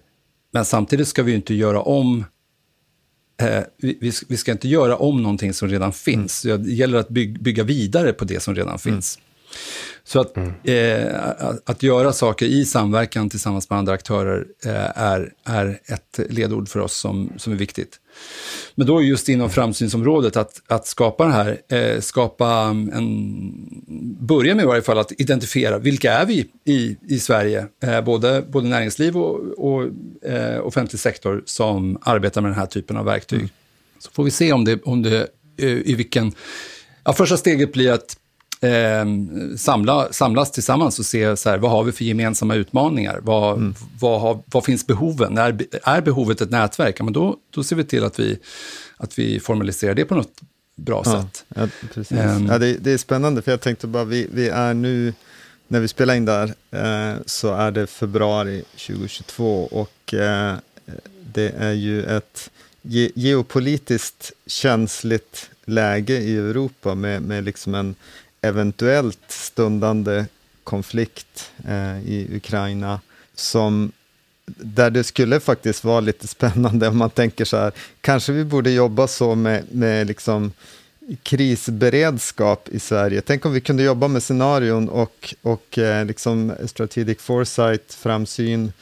[0.51, 2.25] Men samtidigt ska vi inte göra om
[3.41, 6.45] eh, vi, vi, ska inte göra om någonting som redan finns.
[6.45, 6.63] Mm.
[6.63, 9.01] Det gäller att bygg, bygga vidare på det som redan mm.
[10.03, 10.53] Så att, mm.
[10.63, 16.19] eh, att, att, göra saker i samverkan tillsammans med andra aktörer eh, är, är ett
[16.29, 17.99] ledord för oss som, som är viktigt.
[18.75, 22.47] Men då just inom framsynsområdet, att, att skapa det här, eh, skapa
[22.93, 23.51] en,
[24.19, 28.41] börja med i varje fall att identifiera vilka är vi i, i Sverige, eh, både,
[28.41, 29.83] både näringsliv och, och
[30.29, 33.39] eh, offentlig sektor som arbetar med den här typen av verktyg.
[33.39, 33.49] Mm.
[33.99, 35.27] Så får vi se om det, om det
[35.57, 36.31] eh, i vilken,
[37.03, 38.17] ja, första steget blir att
[38.61, 39.05] eh,
[39.57, 43.19] samla, samlas tillsammans och se så här, vad har vi för gemensamma utmaningar?
[43.23, 43.75] Vad, mm.
[43.99, 45.37] vad, har, vad finns behoven?
[45.37, 46.95] Är, är behovet ett nätverk?
[46.99, 48.39] Ja, men då, då ser vi till att vi,
[48.97, 50.41] att vi formaliserar det på något
[50.75, 51.45] bra ja, sätt.
[51.55, 52.17] Ja, precis.
[52.17, 55.13] Um, ja, det, det, är spännande, för jag tänkte bara, vi, vi är nu,
[55.67, 60.55] när vi spelar in där, eh, så är det februari 2022 och eh,
[61.33, 62.49] det är ju ett
[62.81, 67.95] ge, geopolitiskt känsligt läge i Europa med, med liksom en
[68.41, 70.25] eventuellt stundande
[70.63, 72.99] konflikt eh, i Ukraina
[73.35, 73.91] som
[74.57, 77.71] där det skulle faktiskt vara lite spännande om man tänker så här,
[78.01, 80.51] kanske vi borde jobba så med, med liksom
[81.23, 83.21] krisberedskap i Sverige.
[83.21, 88.73] Tänk om vi kunde jobba med scenarion och, och eh, liksom strategic foresight, framsyn,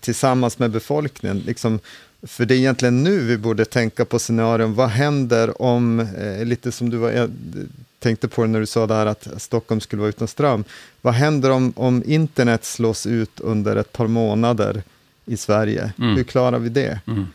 [0.00, 1.38] tillsammans med befolkningen.
[1.38, 1.80] Liksom,
[2.22, 6.72] för det är egentligen nu vi borde tänka på scenarion, vad händer om, eh, lite
[6.72, 7.28] som du var, eh,
[8.04, 10.64] tänkte på när du sa där att Stockholm skulle vara utan ström.
[11.00, 14.82] Vad händer om, om internet slås ut under ett par månader
[15.26, 15.92] i Sverige?
[15.98, 16.16] Mm.
[16.16, 17.00] Hur klarar vi det?
[17.06, 17.26] Mm.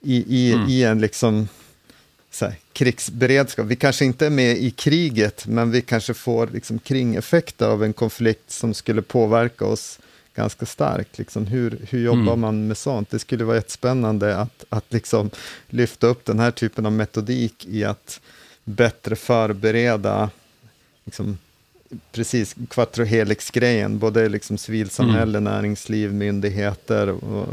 [0.00, 0.68] I, i, mm.
[0.68, 1.48] I en liksom
[2.40, 3.66] här, krigsberedskap.
[3.66, 7.92] Vi kanske inte är med i kriget, men vi kanske får liksom kringeffekter av en
[7.92, 9.98] konflikt som skulle påverka oss
[10.34, 11.18] ganska starkt.
[11.18, 12.40] Liksom, hur, hur jobbar mm.
[12.40, 13.10] man med sånt?
[13.10, 15.30] Det skulle vara jättespännande att, att liksom
[15.68, 18.20] lyfta upp den här typen av metodik i att
[18.64, 20.30] bättre förbereda
[21.04, 21.38] liksom,
[22.12, 25.52] precis quattro helix-grejen, både liksom civilsamhälle, mm.
[25.52, 27.48] näringsliv, myndigheter, och,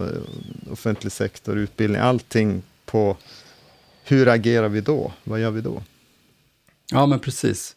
[0.72, 3.18] offentlig sektor, utbildning, allting på
[4.04, 5.14] hur agerar vi då?
[5.24, 5.84] Vad gör vi då?
[6.92, 7.76] Ja, men precis.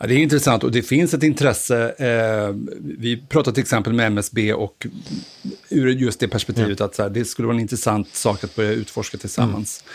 [0.00, 1.94] Ja, det är intressant och det finns ett intresse.
[1.98, 4.86] Eh, vi pratar till exempel med MSB och
[5.68, 6.86] ur just det perspektivet ja.
[6.86, 9.92] att så här, det skulle vara en intressant sak att börja utforska tillsammans mm.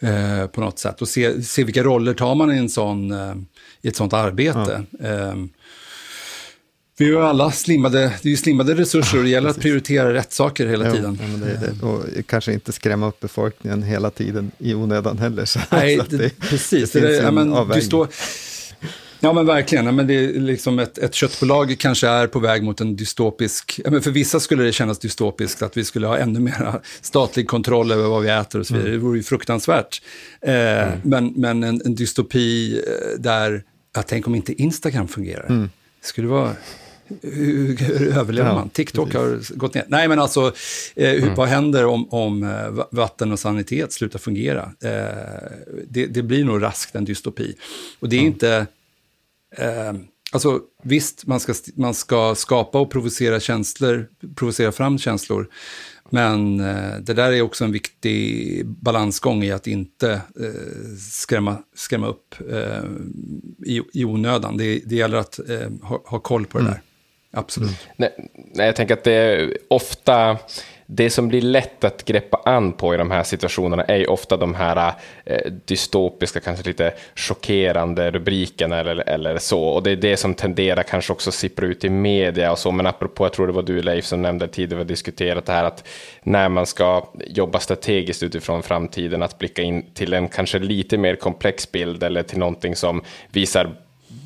[0.00, 1.02] Eh, på något sätt.
[1.02, 3.34] Och se, se vilka roller tar man i, en sån, eh,
[3.82, 4.82] i ett sånt arbete.
[5.00, 5.08] Ja.
[5.08, 5.34] Eh,
[6.98, 10.32] vi har alla slimmade, det är ju slimmade resurser och det gäller att prioritera rätt
[10.32, 11.18] saker hela jo, tiden.
[11.20, 11.86] Ja, det det.
[11.86, 15.44] Och kanske inte skrämma upp befolkningen hela tiden i onödan heller.
[15.44, 16.92] Så Nej, så det, precis.
[16.92, 18.08] Det, ja, men, du står,
[19.22, 22.62] Ja men verkligen, ja, men det är liksom ett, ett köttbolag kanske är på väg
[22.62, 26.18] mot en dystopisk, ja, men för vissa skulle det kännas dystopiskt att vi skulle ha
[26.18, 28.88] ännu mer statlig kontroll över vad vi äter och så vidare.
[28.88, 29.00] Mm.
[29.00, 30.02] Det vore ju fruktansvärt.
[30.40, 31.00] Eh, mm.
[31.02, 33.62] Men, men en, en dystopi eh, där,
[33.94, 35.46] ja, tänk om inte Instagram fungerar.
[35.48, 35.70] Mm.
[36.00, 36.54] Det skulle vara
[37.22, 38.68] hur, hur överlever man?
[38.68, 39.84] TikTok har gått ner.
[39.88, 40.52] Nej, men alltså,
[40.96, 41.34] eh, hur, mm.
[41.34, 44.72] vad händer om, om eh, vatten och sanitet slutar fungera?
[44.84, 45.50] Eh,
[45.88, 47.54] det, det, blir nog raskt en dystopi.
[47.98, 48.32] Och det är mm.
[48.32, 48.66] inte
[49.56, 49.92] Eh,
[50.32, 55.48] alltså visst, man ska, man ska skapa och provocera känslor, provocera fram känslor.
[56.10, 62.06] Men eh, det där är också en viktig balansgång i att inte eh, skrämma, skrämma
[62.06, 62.84] upp eh,
[63.66, 64.56] i, i onödan.
[64.56, 66.74] Det, det gäller att eh, ha, ha, koll på det mm.
[66.74, 66.82] där.
[67.32, 67.68] Absolut.
[67.68, 67.76] Mm.
[67.96, 70.38] Nej, nej, jag tänker att det är ofta
[70.92, 74.36] det som blir lätt att greppa an på i de här situationerna är ju ofta
[74.36, 74.92] de här
[75.24, 79.62] eh, dystopiska, kanske lite chockerande rubrikerna eller, eller så.
[79.62, 82.70] Och det är det som tenderar kanske också sippra ut i media och så.
[82.70, 85.52] Men apropå, jag tror det var du Leif som nämnde tidigare, vi har diskuterat det
[85.52, 85.88] här att
[86.22, 91.16] när man ska jobba strategiskt utifrån framtiden, att blicka in till en kanske lite mer
[91.16, 93.76] komplex bild eller till någonting som visar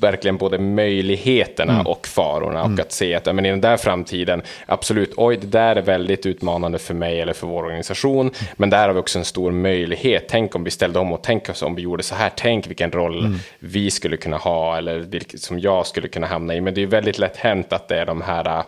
[0.01, 1.87] verkligen både möjligheterna mm.
[1.87, 2.81] och farorna och mm.
[2.81, 6.79] att se att men i den där framtiden, absolut, oj, det där är väldigt utmanande
[6.79, 10.25] för mig eller för vår organisation, men där har vi också en stor möjlighet.
[10.29, 12.93] Tänk om vi ställde om och tänk oss om vi gjorde så här, tänk vilken
[12.93, 13.39] roll mm.
[13.59, 16.61] vi skulle kunna ha eller vilket som jag skulle kunna hamna i.
[16.61, 18.65] Men det är väldigt lätt hänt att det är de här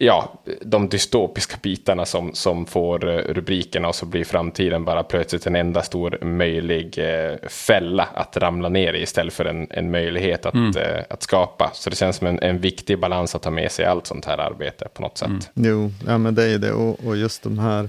[0.00, 5.46] ja, de dystopiska bitarna som, som får eh, rubrikerna och så blir framtiden bara plötsligt
[5.46, 10.46] en enda stor möjlig eh, fälla att ramla ner i istället för en, en möjlighet
[10.46, 10.76] att, mm.
[10.76, 11.70] eh, att skapa.
[11.74, 14.38] Så det känns som en, en viktig balans att ta med sig allt sånt här
[14.38, 15.28] arbete på något sätt.
[15.28, 15.40] Mm.
[15.54, 17.88] Jo, ja, men det är det och, och just de här,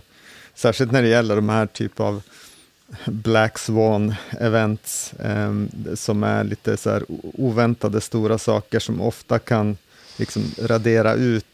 [0.53, 2.22] särskilt när det gäller de här typ av
[3.05, 5.53] Black Swan events eh,
[5.95, 7.01] som är lite så
[7.34, 9.78] oväntade stora saker som ofta kan
[10.18, 11.45] liksom radera ut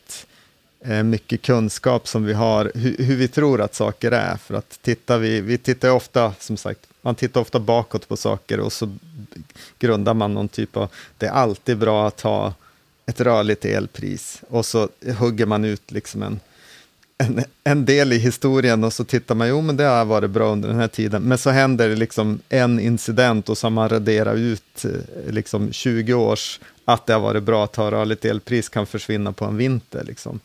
[0.87, 4.37] Eh, mycket kunskap som vi har, hur, hur, vi tror att saker är.
[4.37, 8.59] För att tittar vi, vi tittar ofta, som sagt, man tittar ofta bakåt på saker
[8.59, 8.95] och så
[9.79, 12.53] grundar man någon typ av, det är alltid bra att ha
[13.05, 16.39] ett rörligt elpris och så hugger man ut liksom en,
[17.17, 20.51] en, en del i historien och så tittar man, jo men det har varit bra
[20.51, 23.89] under den här tiden, men så händer det liksom en incident och så har man
[23.89, 28.69] raderat ut eh, liksom 20 års att det har varit bra att ha rörligt elpris
[28.69, 30.03] kan försvinna på en vinter.
[30.03, 30.39] Liksom,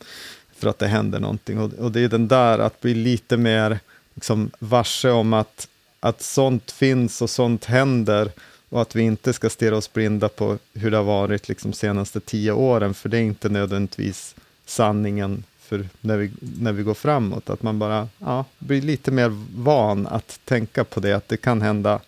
[0.55, 1.59] för att det händer någonting.
[1.59, 3.79] Och, och det är den där att bli lite mer
[4.13, 5.67] liksom, varse om att,
[5.99, 8.31] att sånt finns och sånt händer.
[8.69, 12.19] och att vi inte ska stirra oss blinda på hur det har varit liksom senaste
[12.19, 14.35] tio åren, för det är inte nödvändigtvis
[14.65, 17.49] sanningen för när vi, när vi går framåt.
[17.49, 21.61] Att man bara ja, blir lite mer van att tänka på det, att det kan
[21.61, 21.99] hända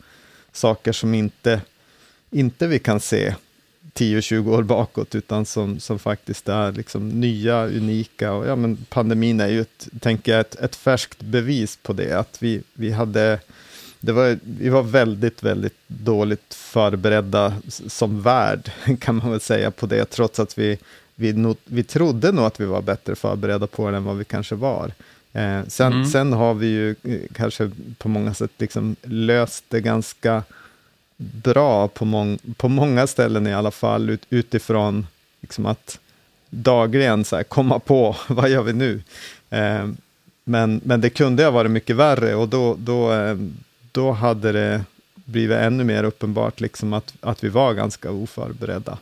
[0.52, 1.62] saker som inte,
[2.32, 3.36] inte vi kan se
[3.94, 8.34] 10-20 år bakåt, utan som, som faktiskt är liksom nya, unika.
[8.34, 12.20] Och, ja, men pandemin är ju, ett, tänker jag, ett, ett färskt bevis på det.
[12.20, 13.40] Att vi, vi, hade,
[14.00, 19.86] det var, vi var väldigt, väldigt dåligt förberedda som värld, kan man väl säga, på
[19.86, 20.78] det, trots att vi,
[21.16, 24.26] vi, not, vi trodde nog att vi var bättre förberedda på det än vad vi
[24.26, 24.92] kanske var.
[25.34, 26.06] Eh, sen, mm.
[26.06, 30.44] sen har vi ju eh, kanske på många sätt liksom löst det ganska
[31.18, 35.08] bra på, mång, på många ställen i alla fall, ut, utifrån
[35.42, 36.00] liksom att
[36.50, 39.02] dagligen så här, komma på, vad gör vi nu?
[39.50, 39.88] Eh,
[40.44, 43.38] men, men det kunde ha varit mycket värre och då, då, eh,
[43.92, 44.84] då hade det
[45.26, 48.98] blivit ännu mer uppenbart liksom att, att vi var ganska oförberedda.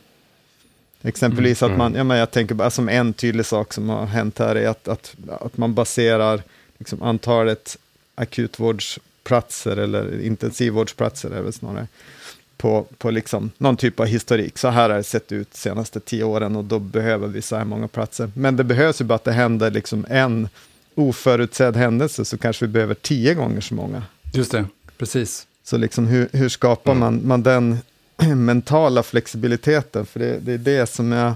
[1.02, 1.98] Exempelvis att man, mm.
[1.98, 4.88] ja, men jag tänker bara som en tydlig sak som har hänt här är att,
[4.88, 6.42] att, att man baserar
[6.78, 7.78] liksom, antalet
[9.22, 11.88] akutvårdsplatser eller intensivvårdsplatser är det snarare,
[12.56, 14.58] på, på liksom någon typ av historik.
[14.58, 17.56] Så här har det sett ut de senaste tio åren och då behöver vi så
[17.56, 18.30] här många platser.
[18.34, 20.48] Men det behövs ju bara att det händer liksom en
[20.94, 24.02] oförutsedd händelse så kanske vi behöver tio gånger så många.
[24.34, 24.66] Just det,
[24.98, 25.46] precis.
[25.64, 27.78] Så liksom hur, hur skapar man, man den
[28.36, 30.06] mentala flexibiliteten?
[30.06, 31.34] För det, det är det som jag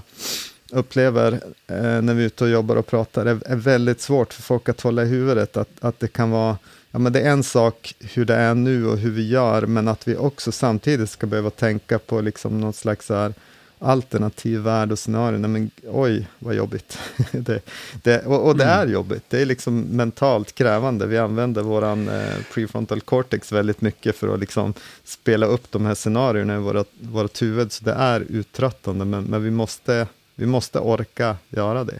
[0.71, 1.33] upplever
[1.67, 4.69] eh, när vi är ute och jobbar och pratar, är, är väldigt svårt för folk
[4.69, 5.57] att hålla i huvudet.
[5.57, 6.57] Att, att det kan vara
[6.97, 9.87] ja, men det är en sak hur det är nu och hur vi gör, men
[9.87, 13.33] att vi också samtidigt ska behöva tänka på liksom någon slags här
[13.79, 15.37] alternativ värld och scenario.
[15.37, 16.99] Nej, men oj, vad jobbigt.
[17.31, 17.61] det,
[18.03, 18.79] det, och, och, det mm.
[18.79, 19.23] är jobbigt.
[19.29, 21.07] Det är liksom mentalt krävande.
[21.07, 24.73] Vi använder vår eh, prefrontal cortex väldigt mycket för att liksom
[25.03, 27.71] spela upp de här scenarierna i våra, vårt huvud.
[27.71, 31.99] Så det är uttröttande, men, men vi, måste, vi måste orka göra det.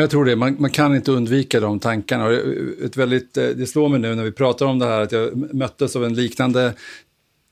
[0.00, 2.32] Jag tror det, man, man, kan inte undvika de tankarna.
[2.32, 5.12] Eh, ett väldigt, eh, det slår mig nu när vi pratar om det här att
[5.12, 6.74] jag möttes av en liknande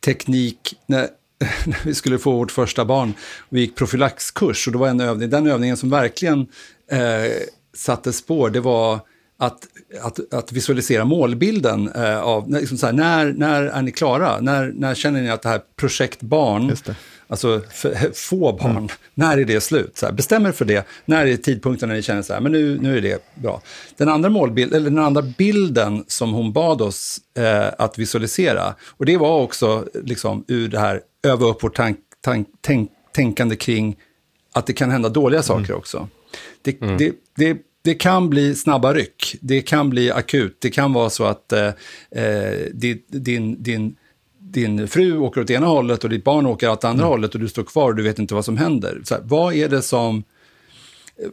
[0.05, 1.01] teknik när,
[1.67, 3.15] när vi skulle få vårt första barn.
[3.49, 6.41] Vi gick profylaxkurs och det var en övning, den övningen som verkligen
[6.91, 7.33] eh,
[7.75, 9.01] satte spår, det var
[9.39, 9.67] att,
[10.03, 14.41] att, att visualisera målbilden eh, av, liksom här, när, när är ni klara?
[14.41, 16.77] När, när känner ni att det här projekt barn
[17.29, 17.63] Alltså
[18.15, 18.89] få barn, mm.
[19.15, 19.99] när är det slut?
[19.99, 22.53] Så här, bestäm er för det, när är tidpunkten när ni känner så här, men
[22.53, 23.63] nu, nu är det bra.
[23.97, 29.07] Den andra, målbild, eller den andra bilden som hon bad oss eh, att visualisera, och
[29.07, 33.97] det var också liksom, ur det här öva upp vårt tank, tank, tänk, tänkande kring
[34.53, 35.79] att det kan hända dåliga saker mm.
[35.79, 36.09] också.
[36.63, 36.99] Det, mm.
[36.99, 41.25] det, det, det kan bli snabba ryck, det kan bli akut, det kan vara så
[41.25, 41.67] att eh,
[42.11, 42.73] eh
[43.09, 43.97] din, din
[44.51, 47.11] din fru åker åt ena hållet och ditt barn åker åt andra mm.
[47.11, 49.01] hållet och du står kvar och du vet inte vad som händer.
[49.05, 50.25] Så här, vad är det som...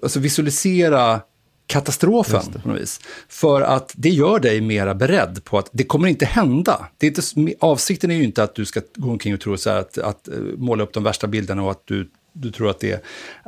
[0.01, 1.21] Alltså visualisera
[1.67, 2.99] katastrofen på något vis.
[3.29, 6.87] För att det gör dig mera beredd på att det kommer inte hända.
[6.97, 9.69] Det är inte, avsikten är ju inte att du ska gå omkring och tro så
[9.69, 13.03] att, att eh, måla upp de värsta bilderna och att du, du tror att det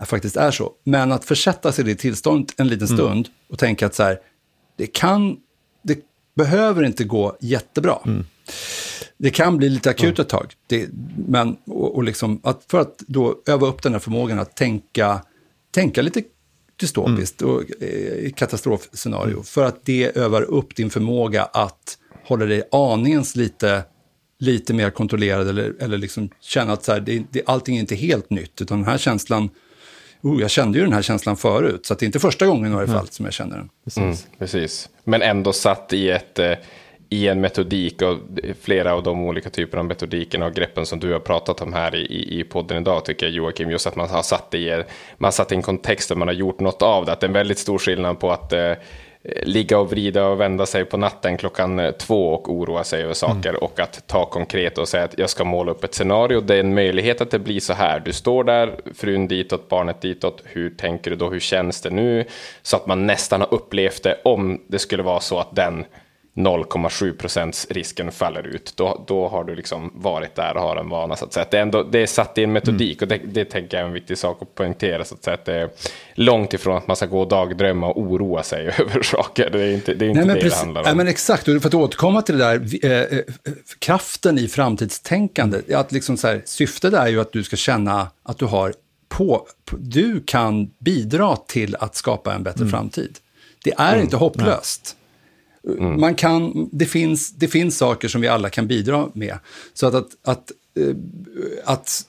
[0.06, 0.72] faktiskt är så.
[0.84, 2.98] Men att försätta sig i det tillståndet en liten mm.
[2.98, 3.32] stund mm.
[3.50, 4.20] och tänka att så här,
[4.78, 5.38] det kan,
[5.82, 6.00] det
[6.36, 8.00] behöver inte gå jättebra.
[8.06, 8.26] Mm.
[9.18, 10.90] Det kan bli lite akut ett tag, det,
[11.28, 15.22] men och, och liksom att för att då öva upp den här förmågan att tänka,
[15.72, 16.24] tänka lite
[16.80, 17.56] dystopiskt mm.
[17.56, 19.44] och eh, katastrofscenario, mm.
[19.44, 23.84] för att det övar upp din förmåga att hålla dig aningens lite,
[24.40, 27.96] lite mer kontrollerad eller, eller liksom känna att så här, det, det, allting är inte
[27.96, 29.50] helt nytt, utan den här känslan
[30.26, 32.76] Oh, jag kände ju den här känslan förut, så det är inte första gången i
[32.76, 33.70] varje fall som jag känner den.
[33.84, 33.98] Precis.
[33.98, 34.90] Mm, precis.
[35.04, 36.52] Men ändå satt i ett, eh,
[37.10, 38.18] i en metodik och
[38.62, 41.96] flera av de olika typerna av metodikerna och greppen som du har pratat om här
[41.96, 44.84] i, i podden idag tycker jag Joakim, just att man har satt det i,
[45.18, 47.30] man satt i en kontext där man har gjort något av det, att det är
[47.30, 48.74] en väldigt stor skillnad på att eh,
[49.44, 53.14] ligga och vrida och vända sig på natten klockan eh, två och oroa sig över
[53.14, 53.62] saker mm.
[53.62, 56.42] och att ta konkret och säga att jag ska måla upp ett scenario.
[56.42, 58.00] Det är en möjlighet att det blir så här.
[58.00, 60.42] Du står där, frun ditåt, barnet ditåt.
[60.46, 61.30] Hur tänker du då?
[61.30, 62.26] Hur känns det nu?
[62.62, 65.86] Så att man nästan har upplevt det om det skulle vara så att den
[66.36, 70.90] 0,7 procents risken faller ut, då, då har du liksom varit där och har en
[70.90, 71.16] vana.
[71.16, 71.46] Så att säga.
[71.52, 73.20] Det, är ändå, det är satt i en metodik mm.
[73.20, 75.06] och det, det tänker jag är en viktig sak att poängtera.
[75.06, 75.70] Så att, säga, att det är
[76.14, 79.50] långt ifrån att man ska gå och dagdrömma och oroa sig över saker.
[79.50, 80.86] Det är inte det, är inte Nej, det, det handlar om.
[80.86, 83.24] Nej, men exakt, och för att återkomma till det där, eh, eh,
[83.80, 85.76] kraften i framtidstänkande.
[85.76, 88.74] Att liksom så här, syftet är ju att du ska känna att du har
[89.10, 89.48] på,
[89.78, 92.72] du kan bidra till att skapa en bättre mm.
[92.72, 93.18] framtid.
[93.64, 94.02] Det är mm.
[94.02, 94.96] inte hopplöst.
[94.96, 95.05] Nej.
[95.68, 96.00] Mm.
[96.00, 99.38] man kan, det, finns, det finns saker som vi alla kan bidra med.
[99.74, 100.96] Så att, att, att, eh,
[101.66, 102.06] att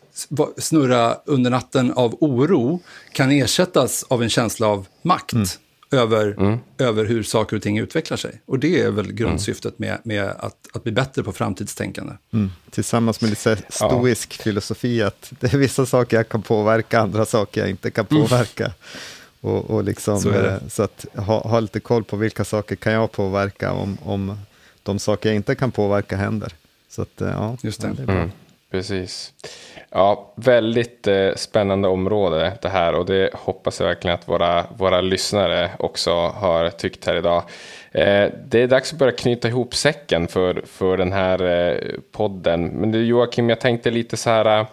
[0.58, 2.80] snurra under natten av oro
[3.12, 5.32] kan ersättas av en känsla av makt.
[5.32, 5.46] Mm
[5.90, 6.58] över, mm.
[6.78, 8.40] över hur saker och ting utvecklar sig.
[8.46, 12.12] Och det är väl grundsyftet med, med att, att bli bättre på framtidstänkande.
[12.32, 12.50] Mm.
[12.70, 14.42] Tillsammans med lite stoisk ja.
[14.42, 18.22] filosofi, att det är vissa saker jag kan påverka, andra saker jag inte kan mm.
[18.22, 18.72] påverka.
[19.40, 22.92] Och, och liksom, så, eh, så, att ha, ha lite koll på vilka saker kan
[22.92, 24.38] jag påverka om, om
[24.82, 26.52] de saker jag inte kan påverka händer.
[26.88, 27.92] Så att, eh, ja, Just det.
[27.96, 28.16] det är bra.
[28.16, 28.30] Mm.
[28.70, 29.32] Precis.
[29.90, 35.00] Ja, väldigt eh, spännande område det här och det hoppas jag verkligen att våra, våra
[35.00, 37.42] lyssnare också har tyckt här idag.
[37.92, 41.78] Eh, det är dags att börja knyta ihop säcken för, för den här eh,
[42.12, 42.64] podden.
[42.64, 44.66] Men du Joakim, jag tänkte lite så här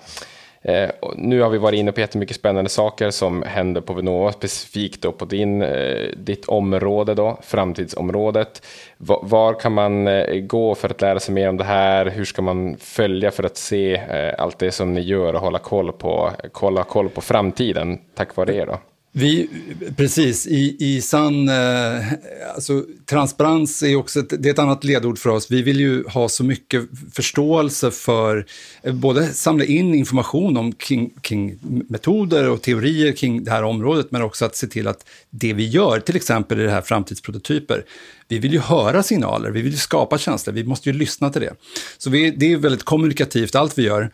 [0.64, 5.02] Eh, nu har vi varit inne på jättemycket spännande saker som händer på Vinnova, specifikt
[5.02, 8.66] då på din, eh, ditt område, då, framtidsområdet.
[8.98, 12.06] Va, var kan man eh, gå för att lära sig mer om det här?
[12.06, 15.60] Hur ska man följa för att se eh, allt det som ni gör och hålla
[15.60, 18.66] koll på, kolla koll på framtiden tack vare er?
[18.66, 18.78] Då?
[19.16, 19.50] Vi,
[19.98, 21.50] precis, i, i sann...
[21.50, 22.14] Eh,
[22.56, 25.52] alltså, transparens är också ett, det är ett annat ledord för oss.
[25.52, 26.84] Vi vill ju ha så mycket
[27.14, 28.46] förståelse för,
[28.84, 31.60] eh, både samla in information om kring, kring,
[31.90, 35.68] metoder och teorier kring det här området, men också att se till att det vi
[35.68, 37.86] gör, till exempel i det här framtidsprototyper,
[38.28, 41.42] vi vill ju höra signaler, vi vill ju skapa känslor, vi måste ju lyssna till
[41.42, 41.54] det.
[41.98, 44.12] Så vi, det är väldigt kommunikativt, allt vi gör.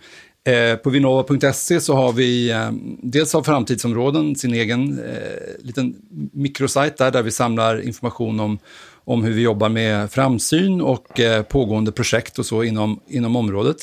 [0.48, 2.72] Eh, på vinnova.se så har vi eh,
[3.04, 5.96] dels av framtidsområden sin egen eh, liten
[6.34, 8.60] mikrosajt där, där vi samlar information om,
[9.04, 13.78] om hur vi jobbar med framsyn och eh, pågående projekt och så inom, inom området.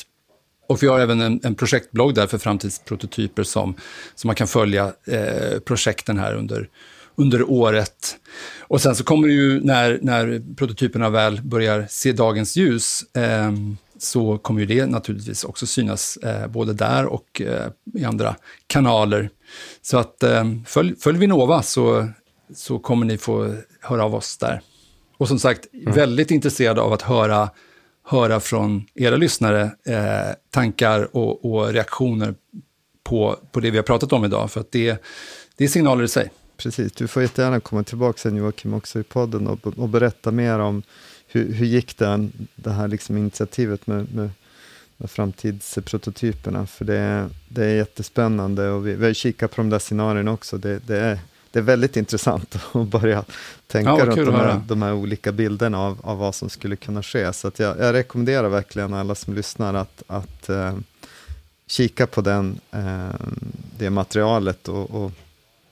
[0.67, 3.75] Och vi har även en, en projektblogg där för framtidsprototyper som,
[4.15, 6.69] som man kan följa eh, projekten här under,
[7.15, 8.17] under året.
[8.59, 13.51] Och sen så kommer det ju när, när prototyperna väl börjar se dagens ljus eh,
[13.99, 18.35] så kommer ju det naturligtvis också synas eh, både där och eh, i andra
[18.67, 19.29] kanaler.
[19.81, 22.07] Så att eh, följ, följ Vinnova så,
[22.55, 24.61] så kommer ni få höra av oss där.
[25.17, 25.93] Och som sagt, mm.
[25.93, 27.49] väldigt intresserad av att höra,
[28.03, 32.35] höra från era lyssnare eh, tankar och, och, reaktioner
[33.03, 35.03] på, på det vi har pratat om idag, för att det,
[35.57, 36.31] det är signaler i sig.
[36.57, 40.59] Precis, du får jättegärna komma tillbaka sen Joakim också i podden och, och berätta mer
[40.59, 40.83] om
[41.37, 44.29] hur, hur gick det, det här liksom initiativet med, med,
[44.97, 46.67] med framtidsprototyperna?
[46.67, 50.57] För det, det är jättespännande och vi, vi har kikat på de där scenarierna också.
[50.57, 51.19] Det, det, är,
[51.51, 53.23] det är väldigt intressant att börja
[53.67, 57.03] tänka ja, runt de här, de här, olika bilderna av, av vad som skulle kunna
[57.03, 57.33] ske.
[57.33, 60.77] Så jag, jag rekommenderar verkligen alla som lyssnar att, att uh,
[61.67, 63.09] kika på den, uh,
[63.77, 65.11] det materialet och, och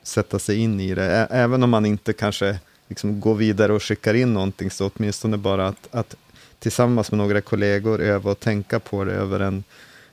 [0.03, 1.27] sätta sig in i det.
[1.31, 5.67] Även om man inte kanske liksom gå vidare och skickar in någonting, så åtminstone bara
[5.67, 6.15] att, att
[6.59, 9.63] tillsammans med några kollegor öva och tänka på det över en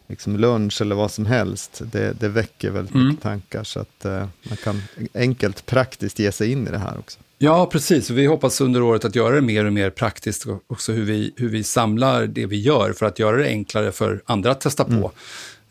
[0.06, 1.82] liksom lunch eller vad som helst.
[1.92, 3.08] Det, det väcker väldigt mm.
[3.08, 4.82] mycket tankar, så att uh, man kan
[5.14, 7.18] enkelt praktiskt ge sig in i det här också.
[7.38, 8.10] Ja, precis.
[8.10, 11.48] Vi hoppas under året att göra det mer och mer praktiskt, också hur vi, hur
[11.48, 14.92] vi samlar det vi gör för att göra det enklare för andra att testa på.
[14.92, 15.10] Mm.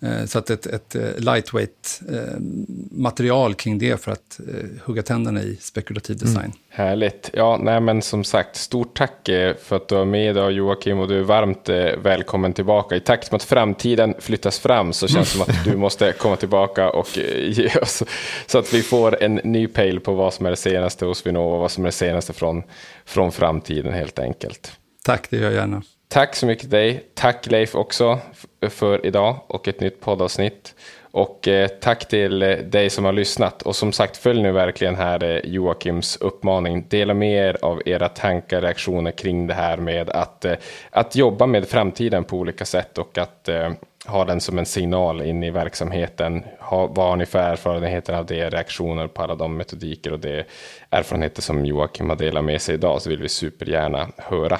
[0.04, 2.40] Eh, så att ett, ett eh, lightweight eh,
[2.92, 4.40] material kring det för att
[4.84, 6.26] hugga tänderna i spekulativ mm.
[6.26, 6.46] design.
[6.46, 6.58] Mm.
[6.70, 7.30] Härligt.
[7.34, 9.30] Ja, nej men som sagt, stort tack
[9.64, 11.70] för att du var med idag Joakim och du är varmt
[12.04, 12.96] välkommen tillbaka.
[12.96, 16.36] I takt med att framtiden flyttas fram så känns det som att du måste komma
[16.36, 18.04] tillbaka och ge oss
[18.46, 21.58] så att vi får en ny pejl på vad som är det senaste hos Vinnova,
[21.58, 22.64] vad som är det senaste från,
[23.06, 24.72] från framtiden helt enkelt.
[25.04, 25.84] Tack, det gör jag gärna.
[26.08, 27.12] Tack så mycket till dig.
[27.14, 28.20] Tack Leif också
[28.70, 30.76] för idag och ett nytt poddavsnitt.
[31.12, 33.62] Och eh, tack till eh, dig som har lyssnat.
[33.62, 36.86] Och som sagt, följ nu verkligen här eh, Joakims uppmaning.
[36.90, 40.56] Dela med er av era tankar, reaktioner kring det här med att, eh,
[40.90, 43.72] att jobba med framtiden på olika sätt och att eh,
[44.06, 46.44] ha den som en signal in i verksamheten.
[46.60, 50.44] Ha, vad har ni för erfarenheter av det, reaktioner på alla de metodiker och de
[50.90, 54.60] erfarenheter som Joakim har delat med sig idag så vill vi supergärna höra.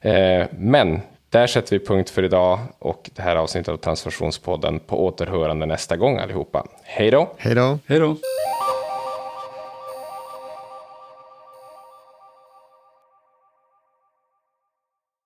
[0.00, 1.00] Eh, men
[1.30, 5.96] där sätter vi punkt för idag och det här avsnittet av Transformationspodden på återhörande nästa
[5.96, 6.66] gång allihopa.
[6.84, 7.34] Hej då!
[7.36, 7.78] Hej då!
[7.86, 8.16] Hej då!